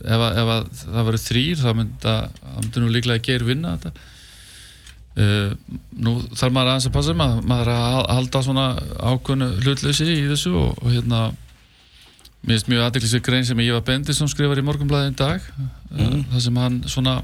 [0.00, 3.74] ef að, ef að það verður þrýr þá myndi, að- það nú líklega geir vinna
[3.76, 4.06] þetta.
[5.20, 5.52] Uh,
[6.00, 8.66] nú þarf maður aðeins að passa maður, maður að hal- halda svona
[9.10, 11.22] ákvönu hlutleysi í þessu og, og hérna
[12.40, 15.44] mér finnst mjög aðeinslega grein sem Ívar Bendisson skrifar í morgunblæðin dag.
[15.90, 16.22] Mm.
[16.30, 17.16] það sem hann svona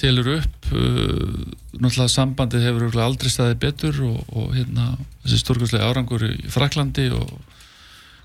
[0.00, 4.92] telur upp uh, náttúrulega sambandið hefur aldrei staðið betur og, og hérna
[5.24, 7.32] þessi stórkvæslega árangur í Fraklandi og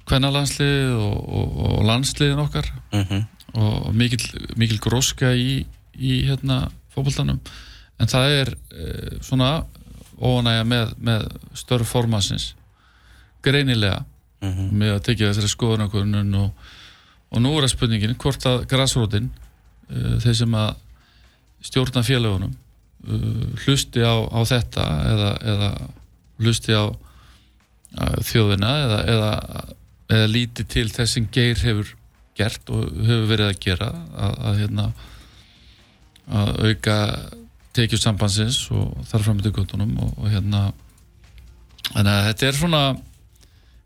[0.08, 2.70] kvennalandslið og, og, og landsliðin okkar.
[2.94, 3.26] Mm -hmm.
[3.54, 4.24] og mikil,
[4.56, 7.40] mikil gróska í, í hérna fótboltanum.
[8.00, 9.66] En það er uh, svona
[10.18, 12.56] óanægja með, með störf formansins
[13.44, 14.06] greinilega.
[14.72, 16.52] Með að tekja þessari skoðanakonun og,
[17.34, 19.32] og nú er að spurningin hvort að græsrótin
[19.90, 20.76] uh, þeir sem að
[21.68, 25.72] stjórna félagunum uh, hlusti á, á þetta eða, eða
[26.42, 26.86] hlusti á
[28.28, 29.30] þjóðina eða, eða,
[30.12, 31.94] eða líti til þess sem Geir hefur
[32.38, 34.88] gert og hefur verið að gera að, að hérna
[36.28, 36.98] að auka
[37.78, 40.64] tekjur sambandsins og þar fram til göttunum og, og hérna
[41.94, 42.84] þannig að þetta er svona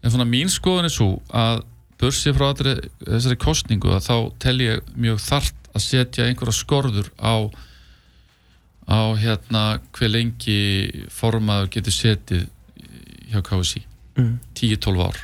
[0.02, 1.64] en svona mín skoðun er svo að
[2.02, 7.46] börsið frá þessari kostningu að þá tel ég mjög þart að setja einhverja skorður á
[8.92, 9.64] á hérna
[9.96, 10.60] hver lengi
[11.14, 12.48] formaður getur setið
[13.32, 13.84] hjá KSI
[14.20, 14.34] mm.
[14.60, 15.20] 10-12 ár.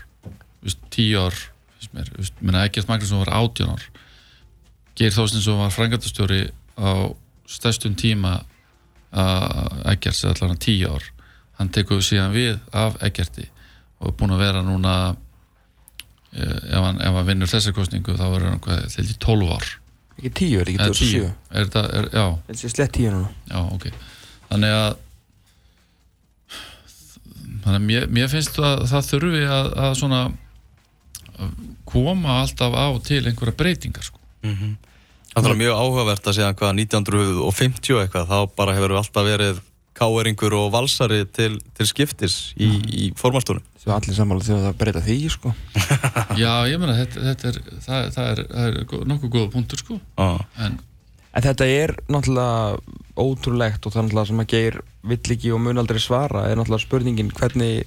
[0.63, 1.36] Veist, tíu ár
[1.77, 3.84] finnst mér, menna Egert Magnússon var átján ár.
[4.97, 6.47] Geir Þóstinsson var frangatastjóri
[6.80, 7.12] á
[7.47, 8.39] stærstum tíma
[9.12, 11.12] að Egert sér allavega tíu ár.
[11.60, 13.47] Hann tekur síðan við af Egerti
[13.97, 14.93] og er búin að vera núna
[16.36, 19.71] eh, ef hann, ef hann vinnur þessar kostningu þá verður hann hvað, til 12 ár
[20.17, 21.34] Ekki 10, er ekki Eða 2007 10.
[21.51, 23.30] er þetta, er, já, Þetta sé slett 10 núna.
[23.51, 23.86] Já, ok.
[24.47, 24.89] Þannig að
[27.67, 30.21] þannig að mér, mér finnst að það þurfi að, að svona
[31.38, 31.56] að
[31.88, 34.19] koma alltaf á til einhverja breytingar sko.
[35.38, 39.60] Það er mjög áhugavert að segja hvað 1950 eitthvað, þá bara hefur alltaf verið
[39.97, 43.63] káeringur og valsari til, til skiptis í, í formálstúrum.
[43.81, 45.53] Svo allir sammála því að það breyta því sko
[46.43, 50.01] já, ég meina þetta, þetta er, það, það er, það er nokkuð góða punktur sko.
[50.19, 50.43] Ah.
[50.65, 50.79] en
[51.38, 52.79] En þetta er náttúrulega
[53.13, 56.57] ótrúlegt og það er náttúrulega sem að geir vill ekki og mun aldrei svara er
[56.57, 57.83] náttúrulega spurningin hvernig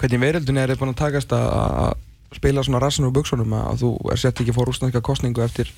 [0.00, 1.94] hvernig veröldun er búin að takast að að
[2.34, 5.70] spila svona rassin og buksunum að þú er sett ekki fór úsnænska kostningu eftir,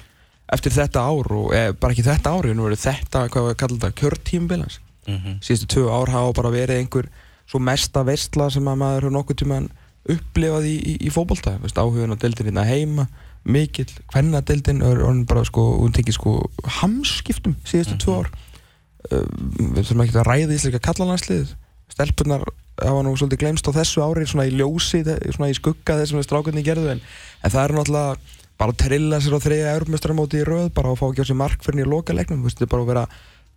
[0.53, 2.49] eftir þetta ár og e, bara ekki þetta ár,
[2.81, 7.09] þetta, hvað við kallum þetta, kjörtímbilans Mm síðustu tvö ár hafa bara verið einhver
[7.47, 9.69] svo mesta veistla sem að maður hefur nokkuð tímaðan
[10.07, 11.59] upplifað í, í, í fótbolta.
[11.63, 13.07] Veist, áhugin á deildin hérna heima
[13.47, 18.31] mikill, deildin er orðin bara sko, hún tekið sko hamskiptum síðustu tvö ár.
[19.07, 19.23] Uh,
[19.75, 21.53] við þurfum ekki að ræða íslenska kallalandsliðið.
[21.95, 22.43] Stelpunar
[22.83, 26.27] hafa nú svolítið glemst á þessu ári svona í ljósi, svona í skugga þess sem
[26.27, 27.05] strákunni gerðu en,
[27.41, 31.01] en það er náttúrulega bara að trilla sér á þriðja eurumestramóti í röð bara að
[31.01, 33.07] fá ekki á sig mark fyrir nýja loka leiknum þetta er bara að vera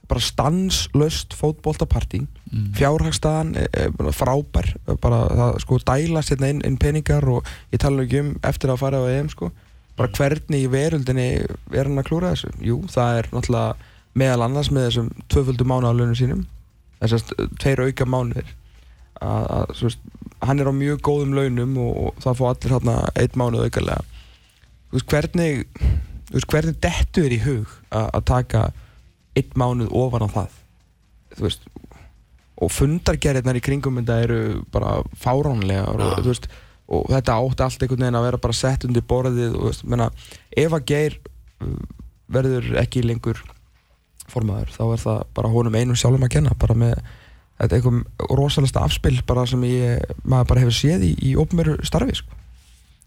[0.10, 2.24] bara stanslöst fótboltapartí.
[2.50, 7.82] Mm, fjárhagstaðan er bara frábær bara það sko dæla sérna inn, inn peningar og ég
[7.84, 9.52] tala ekki um eftir að fara á EM sko.
[10.00, 12.54] Bara hvernig í veröldinni er hann að klúra þessu?
[12.64, 16.46] Jú, það er náttúrulega meðal annars með þessum tvöföldu mánuðalunum sínum.
[17.00, 18.54] Þessast tveir auka mánuðir.
[19.20, 20.06] Að, veist,
[20.48, 24.06] hann er á mjög góðum launum og, og það fá allir hérna eitt mánuð aukalega.
[24.96, 25.68] Hvernig
[26.50, 28.64] hvernig dettu er í hug að, að taka
[29.40, 30.58] eitt mánuð ofan á það
[31.36, 31.70] þú veist
[32.60, 34.40] og fundargerðirnar í kringum þetta eru
[34.74, 36.24] bara fáránlegar og, Já.
[36.24, 36.50] þú veist,
[36.90, 40.10] og þetta átti allt einhvern veginn að vera bara sett undir borðið og veist, menna,
[40.52, 41.16] ef að Geir
[41.64, 41.80] uh,
[42.30, 43.40] verður ekki lengur
[44.30, 47.00] formaður þá er það bara honum einum sjálfum að kenna bara með
[47.60, 52.20] þetta eitthvað rosalegsta afspil bara sem ég, maður bara hefur séð í, í opmeru starfi
[52.20, 52.36] sko.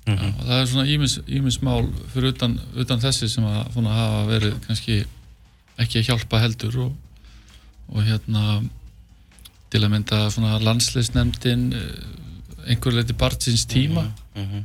[0.09, 4.25] já, og það er svona ímis, ímis mál fyrir utan, utan þessi sem að hafa
[4.33, 5.03] verið kannski
[5.81, 6.93] ekki að hjálpa heldur og,
[7.93, 8.63] og hérna
[9.73, 11.63] til að mynda svona landsleisnefndin
[12.69, 14.05] einhver leiti barnsins tíma
[14.35, 14.65] Mhm.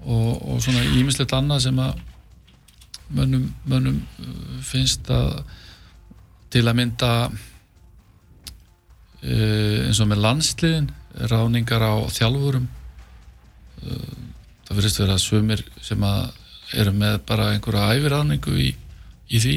[0.00, 1.98] og, og svona ímislegt annað sem að
[3.14, 5.42] mönnum, mönnum uh, finnst að
[6.50, 7.10] til að mynda
[9.22, 10.88] uh, eins og með landsliðin
[11.30, 14.14] ráningar á þjálfurum uh,
[14.66, 16.30] það verðist vera sumir sem að
[16.80, 18.70] eru með bara einhverja æfiráningu í,
[19.30, 19.56] í því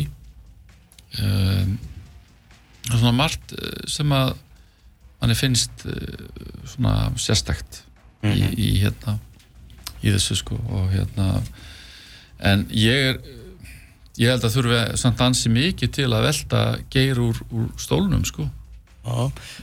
[1.21, 1.75] um,
[2.89, 4.33] svona margt uh, sem að
[5.21, 5.93] manni finnst uh,
[6.67, 7.83] svona sérstakt
[8.23, 9.19] í, í hérna
[10.03, 11.29] í þessu sko og hérna
[12.43, 13.21] en ég er
[14.19, 16.61] ég held að þurfi samt ansi mikið til að velta
[16.93, 18.45] geir úr, úr stólnum sko.
[19.03, 19.15] Já,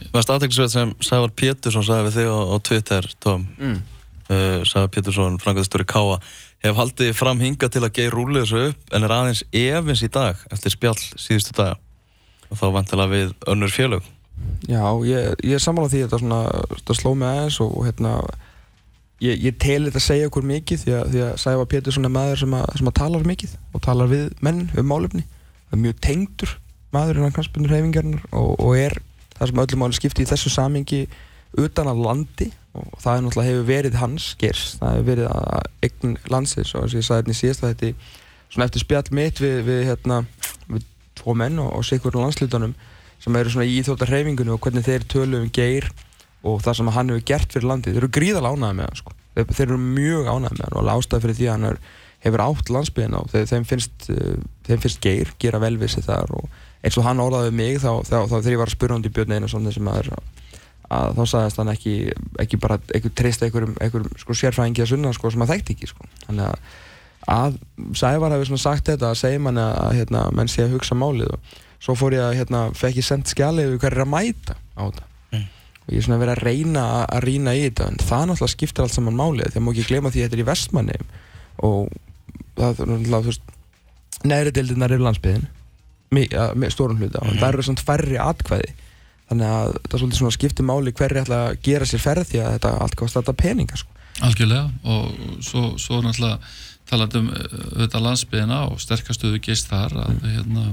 [0.03, 3.47] mér varst aðteklisveit sem Sævar Pétursson sagði við þig á, á Twitter, Tom.
[3.61, 3.79] Mm.
[4.29, 6.19] uh, Sævar Pétursson, frangaðistur í Káa
[6.65, 10.11] hef haldið fram hinga til að geir rúlið þessu upp en er aðeins efins í
[10.13, 11.79] dag eftir spjall síðustu daga.
[12.51, 14.07] Og þá vantilega við önnur félög.
[14.69, 16.41] Já, ég, ég er sammála því að þetta, svona,
[16.73, 18.15] þetta sló mig aðeins og, hérna,
[19.23, 22.15] ég, ég tel þetta að segja okkur mikið því að, því að Sæfa Pétursson er
[22.15, 25.25] maður sem, að, sem að talar mikið og talar við menn um málefni.
[25.69, 26.57] Það er mjög tengdur
[26.95, 28.97] maður innan knastbundur hefingarnar og, og er
[29.37, 31.05] það sem öllum máli skipti í þessu samingi
[31.61, 35.87] utan að landi og það er náttúrulega hefur verið hans gers það hefur verið að
[35.87, 38.19] eign landsins og eins og ég sagði hérna í síðast að þetta
[38.51, 40.21] svona eftir spjall mitt við, við, hérna,
[40.71, 40.87] við
[41.19, 42.77] tvo menn og, og sikur landslutunum
[43.21, 45.91] sem eru svona í íþjóttarhefingunni og hvernig þeir tölu um geir
[46.47, 49.17] og það sem hann hefur gert fyrir landið þeir eru gríðalega ánægði með hann sko.
[49.35, 51.81] þeir, þeir eru mjög ánægði með hann og ástæði fyrir því að hann er,
[52.25, 54.37] hefur átt landsbyðina og þeim, finnst, uh,
[54.69, 57.91] þeim finnst geir gera vel við sig þar og eins og hann við mig þá,
[58.09, 60.15] þá, þá þegar ég var að spura hann í Björn Einarsson þessum aður
[60.91, 61.95] að þá sagðist hann ekki,
[62.43, 65.91] ekki bara einhver treyst einhverjum, einhverjum sko, sérfræðingi að sunna sko, sem að þekkti ekki
[65.93, 66.09] sko.
[66.27, 66.57] þannig að,
[67.37, 67.59] að
[68.01, 71.55] Sævar hefur sagt þetta að segja manni að hérna, menn sé að hugsa málið og
[71.81, 74.83] svo fór ég að hérna, fekk ég sendt skjalið við hverju er að mæta á
[74.91, 75.45] þetta Mm.
[75.87, 78.83] og ég er svona verið að reyna að, rýna í þetta en það náttúrulega skiptir
[78.83, 80.97] allt saman málið þegar má ekki gleyma því að þetta er í vestmanni
[81.63, 81.93] og
[82.59, 83.35] það er náttúrulega
[84.33, 85.47] neðri deildirnar eru landsbyðin
[86.11, 87.39] með stórum hluta og Mhm.
[87.39, 88.71] það eru svona færri atkvæði
[89.31, 92.43] þannig að það er svolítið svona skiptir máli hverju ætla að gera sér ferð því
[92.43, 93.99] að þetta allt kosti þetta peninga sko.
[94.27, 96.39] Algjörlega og svo, svo náttúrulega
[96.91, 100.65] talandi um auðvitað landsbyðina og sterkastuðu gist þar að hérna,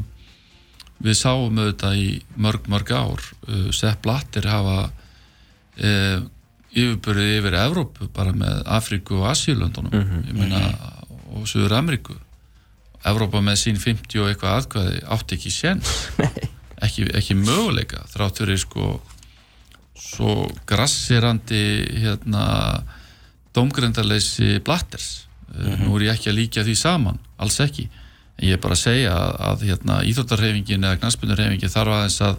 [1.05, 2.07] við sáum auðvitað í
[2.41, 6.25] mörg mörg ár uh, Sepp Blatter hafa uh,
[6.73, 10.63] yfirbörið yfir Evrópu bara með Afríku og Asíulöndunum ég meina
[11.37, 12.17] og Suður Ameríku
[13.07, 15.93] Evrópa með sín 50 og eitthvað aðkvæði átti ekki séns
[16.83, 18.97] ekki, ekki möguleika þrátt fyrir sko
[19.97, 21.61] svo grassirandi
[22.03, 22.83] hérna
[23.57, 25.27] domgrendarleysi blatters.
[25.47, 27.87] Mm nú er ég ekki að líka því saman alls ekki,
[28.37, 32.35] en ég er bara að segja að, að hérna, íþróttarhefingin eða knastbundarhefingin þarf aðeins að,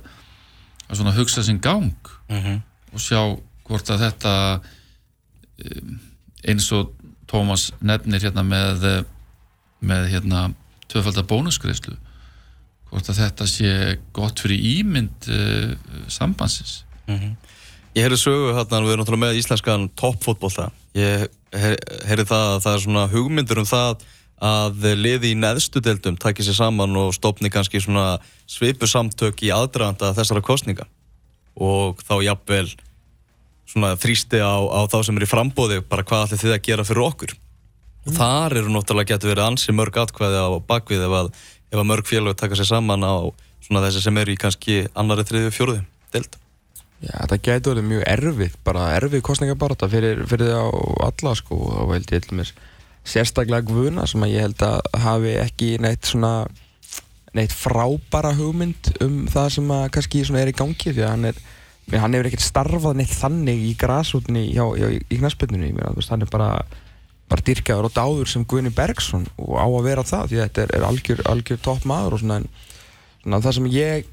[0.89, 2.11] að svona hugsa sinn gang
[2.93, 3.23] og sjá
[3.65, 4.35] hvort að þetta
[5.65, 5.99] um,
[6.45, 6.95] eins og
[7.29, 9.05] Tómas nefnir hérna með
[9.81, 10.49] með hérna
[10.89, 11.97] tvöfaldar bónusgreislu
[12.91, 13.73] hvort að þetta sé
[14.17, 15.73] gott fyrir ímynd uh,
[16.13, 16.83] sambandsins?
[17.97, 20.69] Ég heyrði sögu hérna, við erum náttúrulega með íslenskan toppfótbolta.
[20.97, 21.27] Ég
[21.57, 24.05] heyr- heyrði það að það er svona hugmyndur um það
[24.49, 29.51] að liði í neðstu deildum takki sér saman og stopni kannski svona svipu samtök í
[29.51, 30.87] aðdraganda þessara kostninga
[31.59, 32.69] og þá jafnvel
[33.69, 36.87] svona þrýsti á, á þá sem er í frambóði bara hvað ætli þið að gera
[36.87, 37.35] fyrir okkur.
[38.07, 41.33] Og þar eru náttúrulega getur verið ansi mörg atkvæði á bakvið ef að,
[41.69, 43.15] ef að mörg félög taka sér saman á
[43.65, 45.83] svona þessi sem eru í kannski annari, þriðju, fjóruði
[46.15, 46.39] deild?
[46.99, 50.71] Já, þetta gæti verið mjög erfið, bara erfið kostningabarta fyrir, fyrir það á
[51.07, 52.51] alla sko og held ég til mér
[53.09, 56.33] sérstaklega Guðuna sem að ég held að hafi ekki neitt svona
[57.37, 61.41] neitt frábara hugmynd um það sem að kannski er í gangi því að hann er,
[61.93, 65.71] hann hefur ekkert starfað neitt þannig í grasútni hjá, hjá, í knaspinu,
[66.09, 66.51] hann er bara
[67.29, 70.65] bara dyrkaður og dáður sem Guðni Bergson og á að vera það því að þetta
[70.65, 72.49] er, er algjör, algjör topp maður og svona en
[73.23, 74.09] svona það sem ég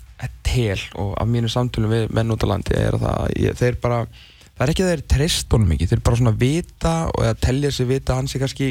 [0.46, 3.80] tel og af mínu samtölum við menn út á landi er að það, ég, þeir
[3.84, 4.04] bara
[4.56, 7.90] það er ekki þeir treyst honum ekki, þeir bara svona vita og eða telja sig
[7.90, 8.70] vita hann sé kannski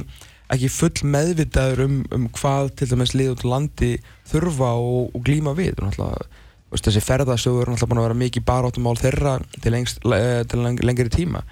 [0.53, 3.93] ekki full meðvitaður um, um hvað til dæmis lið út á landi
[4.31, 5.79] þurfa og, og glíma við.
[5.79, 6.29] Og náttúrulega,
[6.75, 10.81] þessi ferðasögur er náttúrulega búin að vera mikið baráttumál þeirra til, lengst, eh, til leng,
[10.85, 11.45] lengri tíma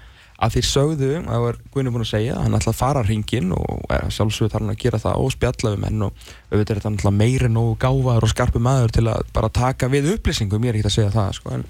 [0.43, 3.83] að þeir sögðu, það var Guðni búin að segja hann ætla að fara hringin og
[4.11, 6.11] sjálfsögur þarf hann að gera það og spjalla við menn og
[6.51, 9.89] auðvitað er þetta náttúrulega meira en nógu gáfaður og skarpu maður til að bara taka
[9.93, 11.65] við upplýsingum, ég er ekki að segja það sko, en,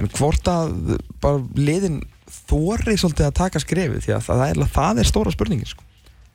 [0.00, 2.00] en hvort að bara liðin
[2.46, 5.84] þóri svolítið að taka skrefið því að það er, það er stóra spurningin sko.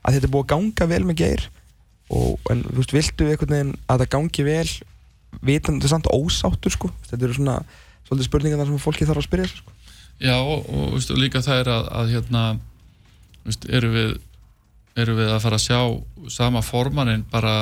[0.02, 1.46] að þetta er búið að ganga vel með geir
[2.12, 4.70] og, en þú veist, viltu einhvern veginn að það gangi vel
[5.42, 6.92] vitandi samt ósáttur sko.
[7.08, 7.58] þetta eru svona
[10.22, 12.42] Já og, og, veistu, líka það er að, að hérna
[13.46, 14.12] veistu, eru, við,
[15.02, 15.80] eru við að fara að sjá
[16.32, 17.56] sama formaninn bara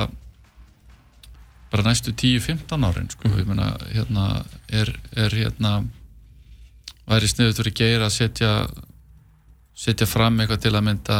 [1.71, 5.77] bara næstu 10-15 árin sko, ég meina hérna er, er hérna
[7.07, 8.51] væri sniðut fyrir geir að setja
[9.81, 11.19] setja fram eitthvað til að mynda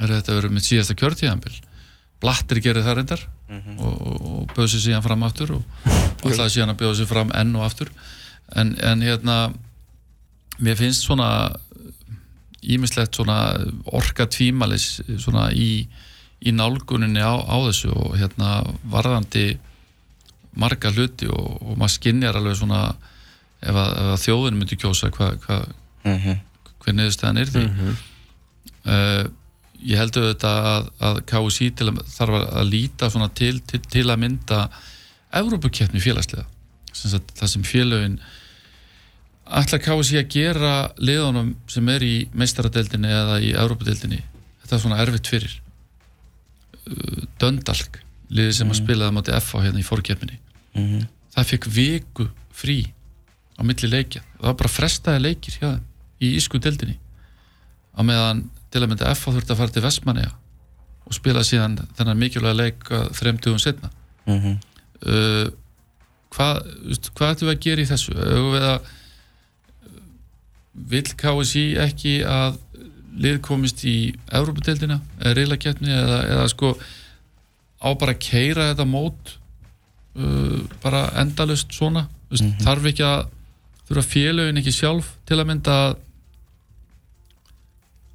[0.00, 1.58] er þetta verið með síðasta kjörtíðanbíl
[2.20, 5.86] Blattir gerir það reyndar og, og, og bauð sér síðan fram aftur og
[6.28, 7.90] alltaf síðan að bjóða sér fram enn og aftur.
[8.60, 9.36] En, en hérna
[10.60, 11.30] mér finnst svona
[12.60, 13.38] ímislegt svona
[13.96, 15.86] orka tvímalis svona í,
[16.44, 18.60] í nálguninni á, á þessu og hérna
[18.92, 19.54] varðandi
[20.60, 22.82] marga hluti og, og maður skinnjar alveg svona
[23.60, 25.58] ef að, ef að þjóðin myndi kjósa hvað hva,
[26.80, 27.66] hver niðurstæðan er því.
[28.80, 29.24] Uh,
[29.84, 34.64] ég heldur þetta að, að KSI þarf að, líta svona til, til, til að mynda
[35.40, 36.46] Evrópukeppni félagslega.
[36.92, 38.16] Sem það sem félögin
[39.58, 44.20] ætla KSI að gera liðunum sem er í meistaradeildinni eða í Európadeildinni
[44.62, 45.58] þetta er svona erfitt fyrir
[46.90, 48.00] Uh, Döndalk
[48.32, 50.38] liðið sem að spilaði á móti FA hérna í fórkeppinni
[51.34, 52.24] það fekk viku
[52.56, 52.78] frí
[53.54, 54.22] á milli leikja.
[54.38, 55.84] Það var bara frestaði leikir hjá þeim
[56.20, 56.96] í ísku deildinni.
[57.94, 60.32] Á meðan til að mynda FA þurfti að fara til Vestmanneja
[61.04, 63.90] og spila síðan þennan mikilvæga leik uh, þremtugum setna
[64.30, 65.46] uh,
[66.30, 68.16] hvað, veist, hvað ætlum við að gera í þessu?
[68.16, 68.52] Eigum
[70.88, 72.58] vill KSI ekki að
[73.20, 76.72] lið komist í Európa-deildina eða reylakeppni eða, eða sko
[77.80, 79.34] á bara að keira þetta mót
[80.16, 82.06] uh, bara endalust svona?
[82.30, 83.24] Vist, þarf ekki að
[83.90, 85.76] þurfa félögin ekki sjálf til að mynda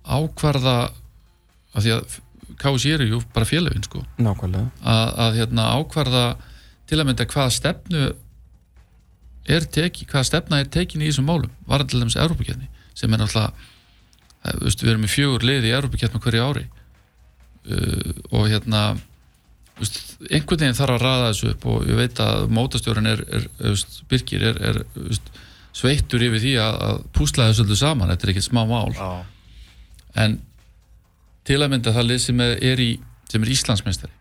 [0.06, 0.78] ákvarða
[1.76, 2.20] af því að
[2.62, 4.04] KSI eru jú bara félögin sko.
[4.86, 6.26] Að, að hérna, ákvarða
[6.88, 8.04] til að mynda hvaða stefnu
[9.46, 13.22] er teki, hvaða stefna er tekin í þessum málum, var til dæmis Európa-kjarni sem er
[13.22, 13.52] náttúrulega
[14.46, 16.66] eh, við erum í fjögur liði í Európa-kjarni hverju ári.
[17.66, 18.82] Uh, og hérna
[19.80, 19.96] veist,
[20.30, 24.04] einhvern veginn þarf að raða þessu upp og ég veit að mótastjórun er, er, veist,
[24.12, 25.32] Birkir er, er veist,
[25.76, 28.94] sveittur yfir því að, að púsla þessu öllu saman, þetta er ekkert smá mál.
[28.94, 29.26] Já.
[30.22, 30.38] en
[31.46, 32.92] til að mynda það lið sem er, er í
[33.34, 34.14] sem er Íslandsmeistari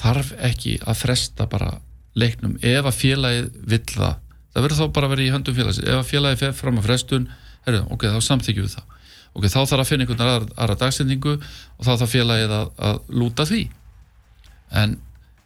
[0.00, 1.70] þarf ekki að fresta bara
[2.18, 4.18] leiknum ef að félagið vill það
[4.50, 5.86] það verður þá bara að vera í höndum félagsins.
[5.86, 7.28] Ef að félagið fer fram að frestun
[7.66, 8.96] herru, ok, þá samþykjum við það.
[9.30, 13.00] Ok, þá þarf að finna einhvern aðra, aðra dagsendingu og þá þarf félagið að, að
[13.20, 13.62] lúta því.
[14.80, 14.96] En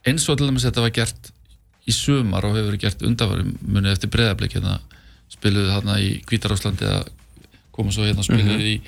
[0.09, 1.31] eins og til dæmis þetta var gert
[1.85, 4.79] í sumar og hefur verið gert undanvarum munið eftir breðablik hérna
[5.33, 7.11] spiluðu þarna í Kvítarástlandi að
[7.75, 8.79] koma svo hérna spiluðu í,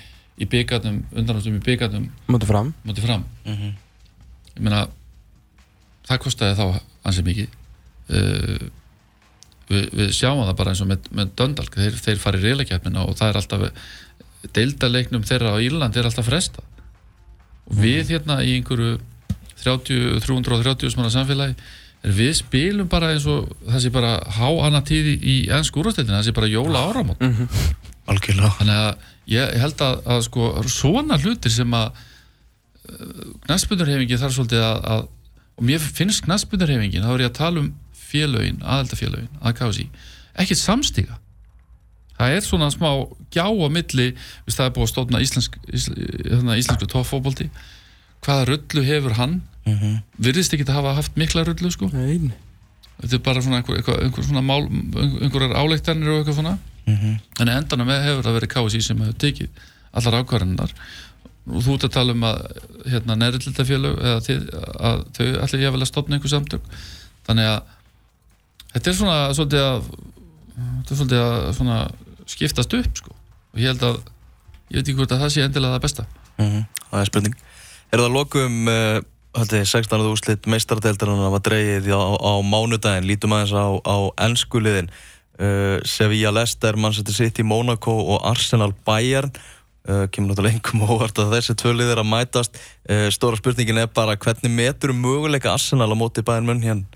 [0.41, 2.73] í byggarnum, undanáttum í byggarnum Mótið fram.
[2.89, 3.27] Mótið fram.
[4.57, 4.87] Ég meina
[6.09, 7.55] það kostiði þá ansið mikið
[8.11, 8.67] uh,
[9.71, 13.07] við, við sjáum það bara eins og með, með Döndalk þeir, þeir fari í reyðleikjafnina
[13.07, 13.67] og það er alltaf
[14.57, 16.63] deildaleiknum þeirra á Írland er alltaf fresta
[17.67, 19.01] og við hérna í einhverju
[19.65, 21.57] 30, 330 smána samfélagi
[22.07, 26.29] við spilum bara eins og það sé bara há annað tíð í, ennsku úrvasteildina, það
[26.29, 27.25] sé bara jóla áramót.
[28.07, 28.53] Algjörlega.
[28.61, 32.05] Þannig að ég held að, að sko, svona hlutir sem að
[33.47, 35.05] knastbundurhefingi þarf svolítið að, að
[35.57, 37.73] og mér finnst knastbundurhefingin þá er ég að tala um
[38.07, 39.87] félögin, aðeldafélögin að kási,
[40.37, 41.19] ekkert samstiga.
[42.17, 42.89] Það er svona smá
[43.35, 44.09] gjá á milli,
[44.47, 45.93] við það er búið að stóna íslensk, ísl,
[46.31, 47.51] hérna, íslensku tóffóbolti
[48.25, 49.41] hvaða rullu hefur hann?
[50.17, 51.91] Virðist ekki að hafa haft mikla rullu sko.
[51.93, 52.33] Nein
[53.01, 56.55] þetta er bara svona einhver, einhver, einhver svona mál, einhverjar áleiktanir og eitthvað svona.
[57.43, 59.65] En endanum hefur það verið KSI sem hefur tekið
[59.97, 60.75] allar ákvarðanar
[61.47, 62.39] og þú ert að tala um að
[62.91, 64.47] hérna nærildildafélög eða þið,
[64.89, 66.65] að þau allir ég að stopna einhver samtök.
[67.27, 67.75] Þannig að
[68.77, 69.89] þetta er svona svolítið að
[70.57, 71.81] er svolítið að svona
[72.31, 73.17] skiptast upp sko.
[73.55, 73.99] Og ég held að
[74.71, 76.07] ég veit ekki hvort að það sé endilega það besta.
[76.37, 77.37] Það er spurning.
[77.95, 79.01] Er það lokum uh,
[79.37, 80.07] haldið 16.
[80.11, 83.09] úrslit meistardeldarinn var dreigið á, á mánudaginn.
[83.09, 83.97] Lítum aðeins á, á
[84.27, 89.33] ennskuliðin uh, Sevilla Leicester, Manchester City, Monaco og Arsenal Bayern.
[89.87, 92.61] Uh, kemur náttúrulega engum óvart að þessi tvö liðir að mætast.
[92.91, 96.96] Uh, stóra spurningin er bara hvernig metur um möguleika Arsenal á móti Bayern Munn hérna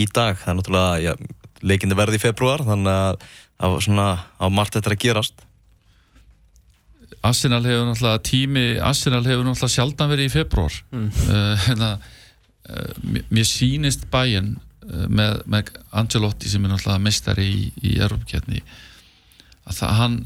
[0.00, 1.12] í dag, það er náttúrulega já,
[1.60, 3.28] leikindi verði í februar þannig að
[3.60, 4.08] það var svona
[4.40, 5.46] á margt þetta að gerast.
[7.26, 11.08] Arsenal hefur náttúrulega tími Arsenal hefur náttúrulega sjaldan verið í februar mm.
[11.28, 17.98] uh, uh, mér sýnist bæinn uh, með, með Angelotti sem er náttúrulega mestari í, í
[17.98, 18.62] Europaketni
[19.68, 20.16] að það hann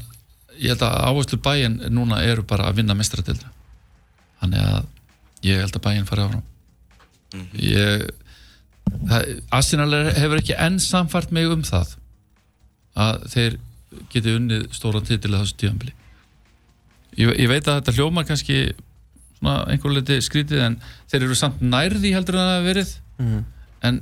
[0.55, 3.51] ég held að áherslu bæinn núna eru bara að vinna mestaradildra
[4.39, 4.91] þannig að
[5.45, 6.45] ég held að bæinn fari áfram.
[7.33, 7.59] Mm -hmm.
[7.59, 8.05] ég
[9.53, 11.95] Arsenal hefur ekki enn samfart mig um það
[12.95, 13.57] að þeir
[14.11, 15.93] geti unnið stóran titil að þessu tíðanbili
[17.19, 18.59] ég, ég veit að þetta hljómar kannski
[19.37, 20.77] svona einhver liti skrítið en
[21.11, 22.93] þeir eru samt nærði heldur en það hefur verið.
[23.19, 23.43] Mhm.
[23.85, 23.99] en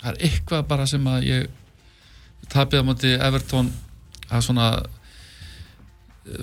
[0.00, 1.48] það er eitthvað bara sem að ég
[2.50, 3.68] tapið á móti Everton
[4.30, 4.70] að svona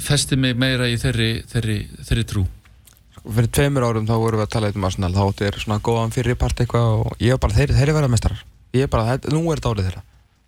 [0.03, 2.45] festi mig meira í þeirri, þeirri, þeirri trú
[3.27, 5.15] Fyrir tveimur árum þá vorum við að tala um Arsenal.
[5.15, 7.97] Þá áttu er svona góðan fyrir part eitthvað og ég var bara, þeir, þeir eru
[7.97, 10.03] verða mestarar ég er bara, þetta, nú er þetta árið þeirra.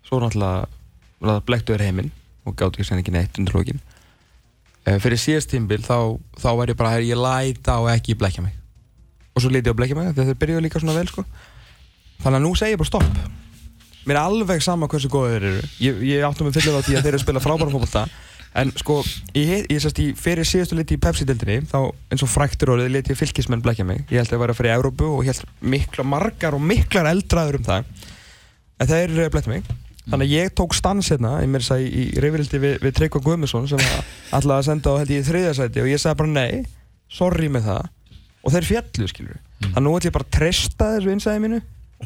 [0.06, 2.12] Svo náttúrulega, blektu þeir heiminn
[2.48, 6.72] og gáttu ekki sen ekki neitt undir lókin uh, fyrir síðast tímbil þá, þá var
[6.72, 8.56] ég bara, ég læta og ekki blekja mig.
[9.34, 11.26] Og svo lítið á blekja mig þegar þeir byrjuðu líka svona vel sko.
[12.20, 13.20] Þannig að nú segi ég bara stopp.
[14.08, 15.70] Mér er alveg sama hversu góðið þeir eru.
[15.84, 18.06] Ég, ég áttum mig fyllir á því að þeir eru að spila frábæra fótbolta
[18.58, 19.00] en sko,
[19.36, 21.78] ég, ég sérst í fyrir síðustu liti í Pepsi-dildinni þá
[22.10, 24.02] eins og fræktur orðið liti fylgismenn blekja mig.
[24.10, 26.64] Ég held að það var að fara í Európu og ég held mikla margar og
[26.64, 27.92] miklar eldraður um það.
[28.80, 29.70] En þeir uh, blekja mig.
[30.10, 33.68] Þannig að ég tók stans hérna ég þess að í, reyfrildi við, við Tryggva Guðmusson
[33.70, 33.82] sem
[34.36, 36.64] ætlaði að senda á held ég í þriðasæti og ég sagði bara nei,
[37.12, 37.92] sorry með það.
[38.40, 39.68] Og þeir fjallu skilur mm.
[39.68, 41.60] þannig að nú ætlum ég bara að treysta þessu innsæði mínu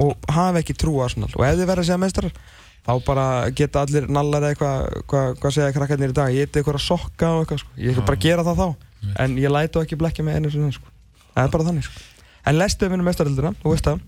[0.04, 1.30] og hafa ekki trú á Arsenal.
[1.38, 2.36] Og ef þið verða að segja meistrar
[2.84, 3.26] þá bara
[3.56, 6.84] geta allir nallar eða eitthvað hvað hva segja krakkarnir í dag, ég eitthvað eitthvað að
[6.84, 8.90] sokka og eitthvað sko, ég ætla bara gera það þá.
[9.24, 10.92] En ég lætu ekki blekja mig einu sinni sko.
[11.34, 12.04] Það er bara þannig sko.
[12.44, 14.02] En lestu við vinnum meistarildina, þú veist það.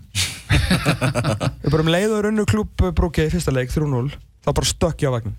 [1.63, 4.11] Við bara um leið og runnu klúb brúkið í fyrsta leik 3-0
[4.45, 5.35] þá bara stökk ég á vagnin.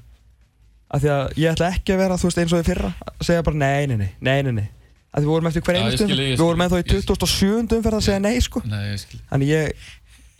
[0.88, 3.44] Af því að ég ætla ekki að vera veist eins og í fyrra að segja
[3.46, 4.66] bara nei, nei, nei, nei, nei,
[5.12, 7.04] að við vorum eftir hver einu stund við vorum ennþá í ég skil.
[7.12, 8.62] 2007 umferð að segja nei sko.
[8.68, 9.86] Nei, ég skil þannig ég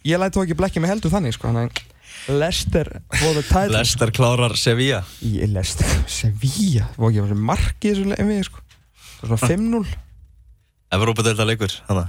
[0.08, 1.36] ég læt þó ekki blekja mig heldur þannig
[2.28, 5.02] for the title Lester klárar Sevilla.
[5.24, 6.84] Ég Leicester, Sevilla?
[6.94, 8.60] Það var ekki að vera marki í þessu leimi sko
[9.18, 9.96] það var svona 5-0
[10.98, 12.08] Evrópadelda leikur þannig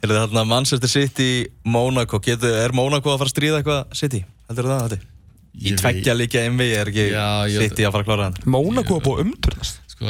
[0.00, 1.26] Er það þarna Manchester City
[1.68, 4.22] Monaco, Getur, er Monaco að fara að stríða eitthvað City?
[4.48, 5.08] Heldur það þetta?
[5.50, 8.38] Í Ég tveggja líka MV er ekki Já, ég- City að fara að klára hann?
[8.54, 9.80] Monaco er búið umturnast.
[9.92, 10.06] Sko,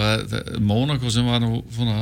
[0.62, 1.96] Mónaco sem var nú svona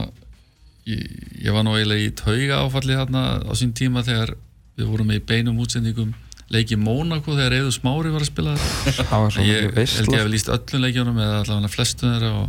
[0.90, 1.00] ég,
[1.46, 4.34] ég var nú eiginlega í tauga áfalli þarna á sín tíma þegar
[4.78, 6.14] við vorum í beinum útsendingum.
[6.48, 10.48] Leiki Mónaco þegar Eður Smári var að spila þetta ég held ég veistla hef líst
[10.54, 12.46] öllum leikjónum eða allavega flestum þeirra og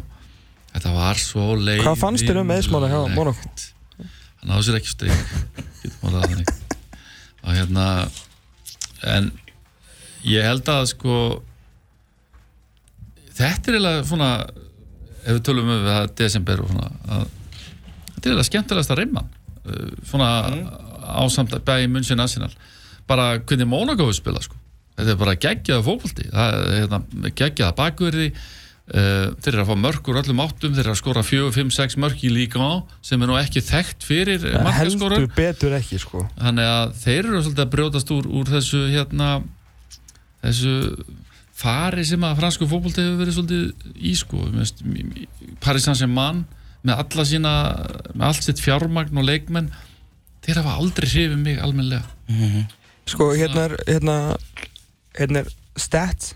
[0.69, 3.51] þetta var svo leið Hvað fannst þér um eðsmála hjá Monaco?
[4.39, 5.09] hann áður sér ekki
[5.99, 6.53] þannig.
[7.43, 7.85] Og hérna
[9.03, 9.29] en
[10.27, 11.17] ég held að sko
[13.35, 14.31] þetta er eiginlega svona
[15.19, 17.25] ef við tölum um það desember og svona að,
[18.13, 19.25] þetta er eiginlega skemmtilegast að reyma
[20.07, 20.31] svona
[21.23, 22.51] ásamt að bæði München Arsenal.
[23.09, 24.57] Bara hvernig Monaco við spila sko.
[24.99, 25.97] Þetta er bara geggjaða
[26.45, 28.31] er hérna, geggjaða bakverði
[28.89, 30.71] Uh, þeir eru að fá mörk úr öllum áttum.
[30.73, 33.61] Þeir eru að skora 4, 5, 6 mörk í líka á sem er nú ekki
[33.61, 36.23] þekkt fyrir markaskorun Heldur betur ekki sko.
[36.39, 39.27] Þannig að þeir eru svolítið að brjótast úr, úr þessu hérna
[40.41, 40.73] þessu
[41.59, 44.41] fari sem að fransku fókbólta hefur verið svolítið í sko.
[45.61, 46.41] Paris Saint-Germain
[46.81, 47.53] með alla sína
[48.15, 49.69] með allt sitt fjármagn og leikmenn
[50.45, 52.03] þeir hafa aldrei hrifið mig almenlega
[53.09, 54.15] Sko hérna er hérna,
[55.17, 56.35] hérna er stats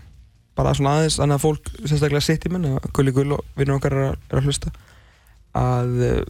[0.58, 4.14] bara svona aðeins annað fólk sérstaklega sitt í menn Gulli Gull og vinnur okkar er
[4.14, 4.72] að, hlusta
[5.54, 6.22] að uh,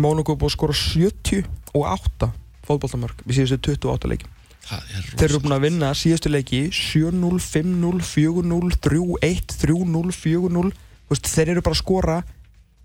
[0.00, 2.30] Mónaco er búið að skora 78
[2.66, 4.30] fótballtamörk við síðustu 28 leiki
[4.66, 10.70] það er þeir eru búin að vinna síðustu leiki 7-0, 5-0, 4-0 3-1, 3-0, 4-0
[11.10, 12.16] Þú veist, þeir eru bara að skora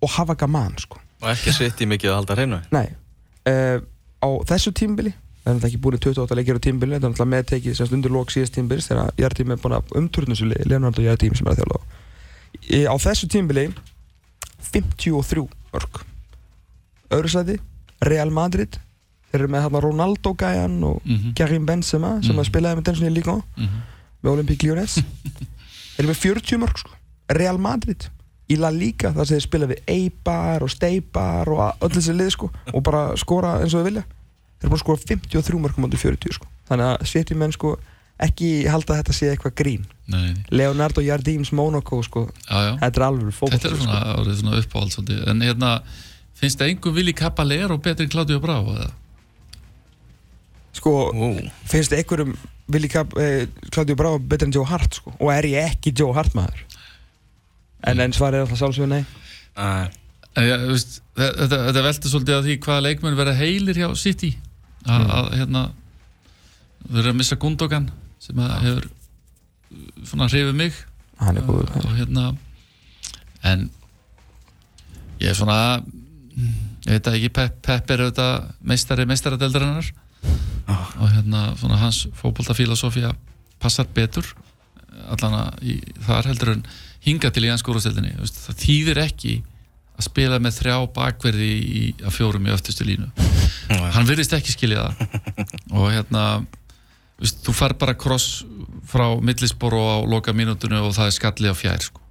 [0.01, 0.97] og hafa gaman sko.
[1.21, 2.57] Og ekki sitt í mikið að halda hreinu.
[2.73, 2.87] Nei,
[3.49, 3.77] uh,
[4.25, 7.11] á þessu tímbili það er náttúrulega ekki búin í 28 leikir á tímbili þetta er
[7.13, 10.69] náttúrulega meðtekið semst undir lók síðast tímbils þegar Jartím er búin að umturna þessu liði
[10.71, 11.81] Leonardo Jartím sem er að þjála á
[12.71, 13.67] Í- á þessu tímbili
[14.71, 16.01] 53 mörg
[17.13, 17.59] öðru sæti
[18.05, 18.75] Real Madrid.
[19.31, 22.39] Þeir eru með hérna Ronaldo gæjan og Mhm, Karim Benzema sem Mhm.
[22.41, 23.81] að spilaði með densunni líka mhm.
[24.23, 24.95] með Olympique Lyonnais.
[25.95, 26.89] Þeir eru með 40 mörg sko.
[27.29, 28.09] Real Madrid
[28.51, 32.31] í La Liga þar sem þeir spila við Eibar og Steibar og öll þessi lið
[32.35, 34.05] sko og bara skora eins og þeir vilja.
[34.55, 36.49] Þeir eru bara að skora 53 mörgum átti 40 sko.
[36.69, 37.75] Þannig að setjum menn sko
[38.25, 39.87] ekki halda að þetta sé eitthvað grín.
[40.11, 40.35] Nei.
[40.53, 42.73] Leonardo Jardíms Monaco sko já, já.
[42.83, 45.71] þetta er alveg fókbalt þetta er svona, orðið svona uppáhald en hérna,
[46.37, 48.91] finnst það einhver Vili Caballero betri en Claudio Bravo eða?
[50.75, 51.31] sko Ú,
[51.69, 52.35] finnst þið einhverjum
[52.89, 55.13] Cap, eh, Claudio Bravo betur en Joe Hart sko?
[55.19, 56.63] Og er ég ekki Joe Hart maður
[57.85, 59.03] en en svarið er alltaf sjálfsögur nei?
[60.35, 63.89] En ja, veist, þe- þetta, þetta veldur svolítið að því hvaða leikmenn verða heilir hjá
[63.97, 64.33] City.
[64.85, 65.11] Að, Mm.
[65.17, 65.61] að hérna
[66.91, 67.87] erum að missa Gundogan
[68.21, 70.73] sem að hefur uh, svona hrifið mig.
[71.17, 71.71] Góður.
[71.81, 72.25] Og hérna
[73.43, 73.69] en
[75.21, 75.57] ég er svona
[76.85, 79.87] ég veit að ekki Pep, Pep er auðvitað meistari meistaradeldarinnar
[80.67, 83.13] og hérna svona hans fótboltafílosófía
[83.61, 84.27] passar betur
[85.09, 86.65] allan að í, þar heldur en
[87.05, 89.35] hinga til í hans skórasteldinni það þýðir ekki
[89.95, 93.07] að spila með þrjá bakverði í, að fjórum í öftustu línu.
[93.95, 95.21] Hann virðist ekki skilja það.
[95.77, 96.23] Og hérna
[97.21, 98.43] veist, þú far bara kross
[98.89, 102.03] frá millisbor og á loka mínútinu og það er skalli á fjær sko.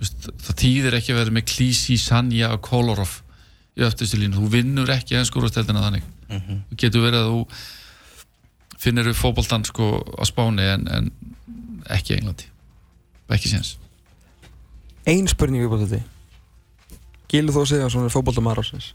[0.00, 3.18] veist, það þýðir ekki að vera með Klísi, Sanja og Kolarov
[3.76, 6.06] í öftustu línu, þú vinnur ekki hans skórasteldina þannig.
[6.30, 11.12] Þú getur verið að þú finnir upp fótboltan sko á Spáni en, en
[11.90, 12.46] ekki Englandi.
[13.30, 13.79] Ekki séns
[15.10, 16.02] ein spurning við búin þetta
[17.30, 18.92] Gilur þú að segja svona fótboltamæður ásins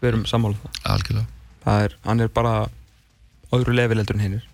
[0.00, 0.78] við erum sammálið það.
[0.94, 1.26] Algjörlega.
[1.64, 4.46] Það er, hann er bara á öðru lefilendur en hinnir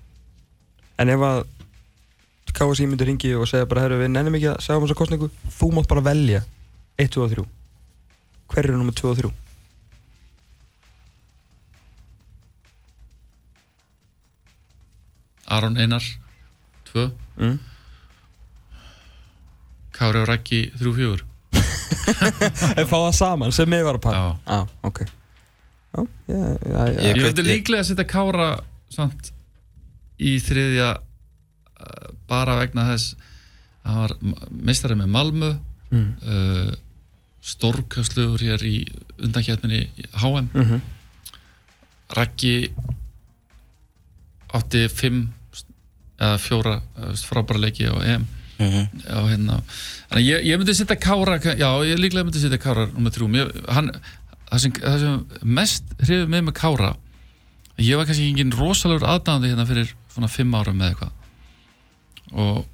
[0.99, 1.45] en ef að
[2.57, 5.29] KSI myndir ringi og segja bara herru við nennum ekki að segja um þessa kostningu
[5.59, 6.41] þú mátt bara velja
[6.97, 7.45] 1, 2 og 3
[8.55, 9.33] hver eru nummer 2 og 3
[15.57, 16.03] Aron Einar
[16.93, 17.59] 2, mm.
[19.97, 21.25] Kári og Raggi 3-4
[22.81, 24.27] en fá það saman sem mig var að para Já.
[24.57, 26.83] ah, ok já, já, já.
[27.01, 28.49] Ég- Ég ég- líklega að setja Kára
[28.93, 29.31] samt
[30.21, 33.15] í þriðja uh, bara vegna þess
[33.87, 34.17] að hann var
[34.51, 35.55] meistari með Malmö
[35.87, 36.07] Mm.
[36.27, 36.73] uh,
[37.47, 38.81] stórkastlugur hér í
[39.23, 39.85] undankjætminni
[40.19, 40.81] HM Mm -hmm.
[42.17, 42.73] Raggi
[44.55, 45.21] átti fimm
[46.19, 48.27] eða fjóra uh, frábæra leiki á EM
[48.59, 49.03] mhm.
[49.07, 49.59] á hérna.
[50.11, 53.31] Þannig að ég, ég myndi setja Kára já, ég líklega myndi setja Kára nummer þrjú.
[53.67, 56.95] Það, sem, það sem mest hrifið mig með Kára
[57.83, 61.13] ég var kannski engin rosalegur aðdáðandi hérna fyrir svona fimm árum eða eitthvað.
[62.33, 62.65] Og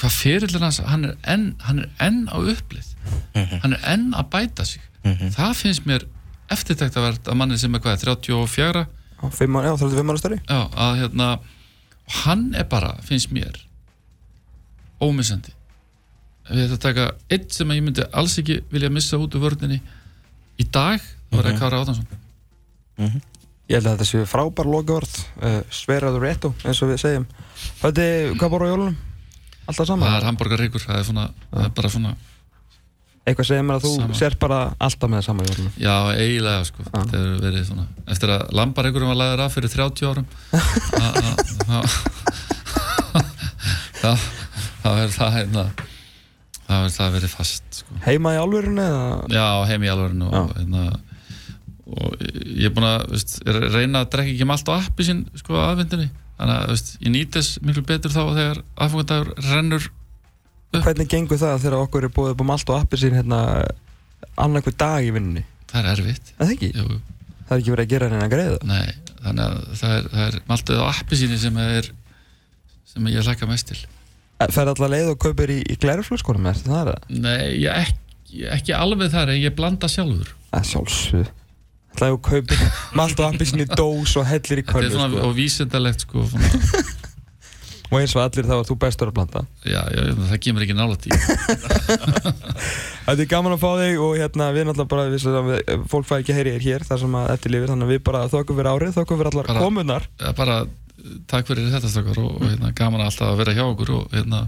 [0.00, 2.88] hvað fyrirlega hans hann er enn, hann er enn á upplið
[3.34, 4.82] hann er enn að bæta sig.
[5.36, 6.06] Það finnst mér
[6.50, 10.38] eftirtæktavert að manni sem er hvað, 34 já, 5 ára, já, 35 ára stærri.
[10.42, 11.28] Já, að hérna
[12.24, 13.60] hann er bara, finnst mér
[15.00, 15.52] ómissandi
[16.50, 19.80] við þetta taka eitt sem ég myndi alls ekki vilja missa út úr vörninni
[20.60, 22.08] í dag, það Kára Átansson
[23.70, 25.12] Ég held að þetta séu frábær lokavarð,
[25.46, 27.26] uh, sveraður réttu eins og við segjum.
[27.78, 28.02] Þetta,
[28.40, 28.96] hvað bor á jólunum?
[29.70, 30.08] Alltaf saman?
[30.10, 32.12] það er hambúrgarríkur, það er svona það er bara svona,
[33.30, 34.14] Eitthvað segir mér að þú Sama.
[34.18, 35.72] sér bara alltaf með sama jólunum.
[35.78, 40.08] já, eiginlega sko, þetta hefur verið svona eftir að lambaríkurum var lagður af fyrir 30
[40.10, 40.26] árum
[44.10, 44.26] að-
[44.84, 45.64] að- þá þá- þá er það hérna
[46.70, 49.28] þá er það verið fast sko Heima í álverðinu eða?
[49.34, 50.82] Já, heim í alvörinu og, hérna,
[51.90, 55.24] og ég er búin að veist, reyna að drekka ekki um allt á appi sín
[55.40, 56.08] sko aðvendinni
[56.38, 59.88] þannig að veist, ég nýt þess miklu betur þá þegar aðfangandagur rennur
[60.70, 63.40] Hvernig gengur það þegar okkur er búið upp um allt og appi sín hérna
[64.38, 65.42] annarkvæð dag í vinnunni?
[65.70, 66.68] það er erfitt Er Það ekki?
[66.78, 67.00] Jú,
[67.50, 68.58] Það er ekki verið að gera henni að greiða?
[68.70, 68.92] nei,
[69.24, 71.88] þannig að það er, það er maltið á appi síni sem er
[72.90, 73.80] sem ég hlaka mest til
[74.48, 77.02] Fer alltaf leið og kaupir í, í glæruflöskunum eftir það er?
[77.12, 80.30] Nei, ég ekki, ekki alveg þar en ég blanda sjálfur.
[80.50, 81.28] Það er sjálfsögð
[81.90, 82.60] Það er að kaupir
[83.00, 85.26] malt og appi sín í dós og hellir í Þetta er köllu svona sko.
[85.28, 86.24] og vísindalegt sko
[87.90, 89.40] Og eins og allir þá er þú bestur að blanda.
[89.66, 91.10] Já, já, það kemur ekki nála tí
[93.10, 96.22] Þetta er gaman að fá þig og hérna við náttúrulega bara við, við, fólk fæði
[96.22, 98.60] ekki að heyri þér hér þar sem að eftir lifir þannig að við bara þokkum
[98.60, 100.06] fyrir árið þokkum fyrir allar Bara- komunar
[100.38, 100.58] bara
[101.30, 104.42] takk fyrir þetta stakar og, og hérna, gaman alltaf að vera hjá okkur og hérna,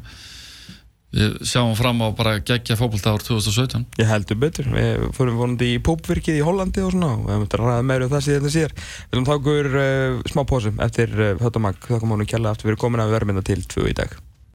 [1.12, 5.74] við sjáum fram á bara geggja fókbalta ár 2017 Ég heldur betur, við fórum vonandi
[5.74, 8.46] í púpvirkið í Hollandi og svona og við möttum að ræða meira um það síðan
[8.48, 12.56] það sér Við viljum þá okkur uh, smá pósum eftir uh, höttamag þakka mánu kjalla
[12.56, 14.20] eftir við erum komin að við verðum hérna til tvö í dag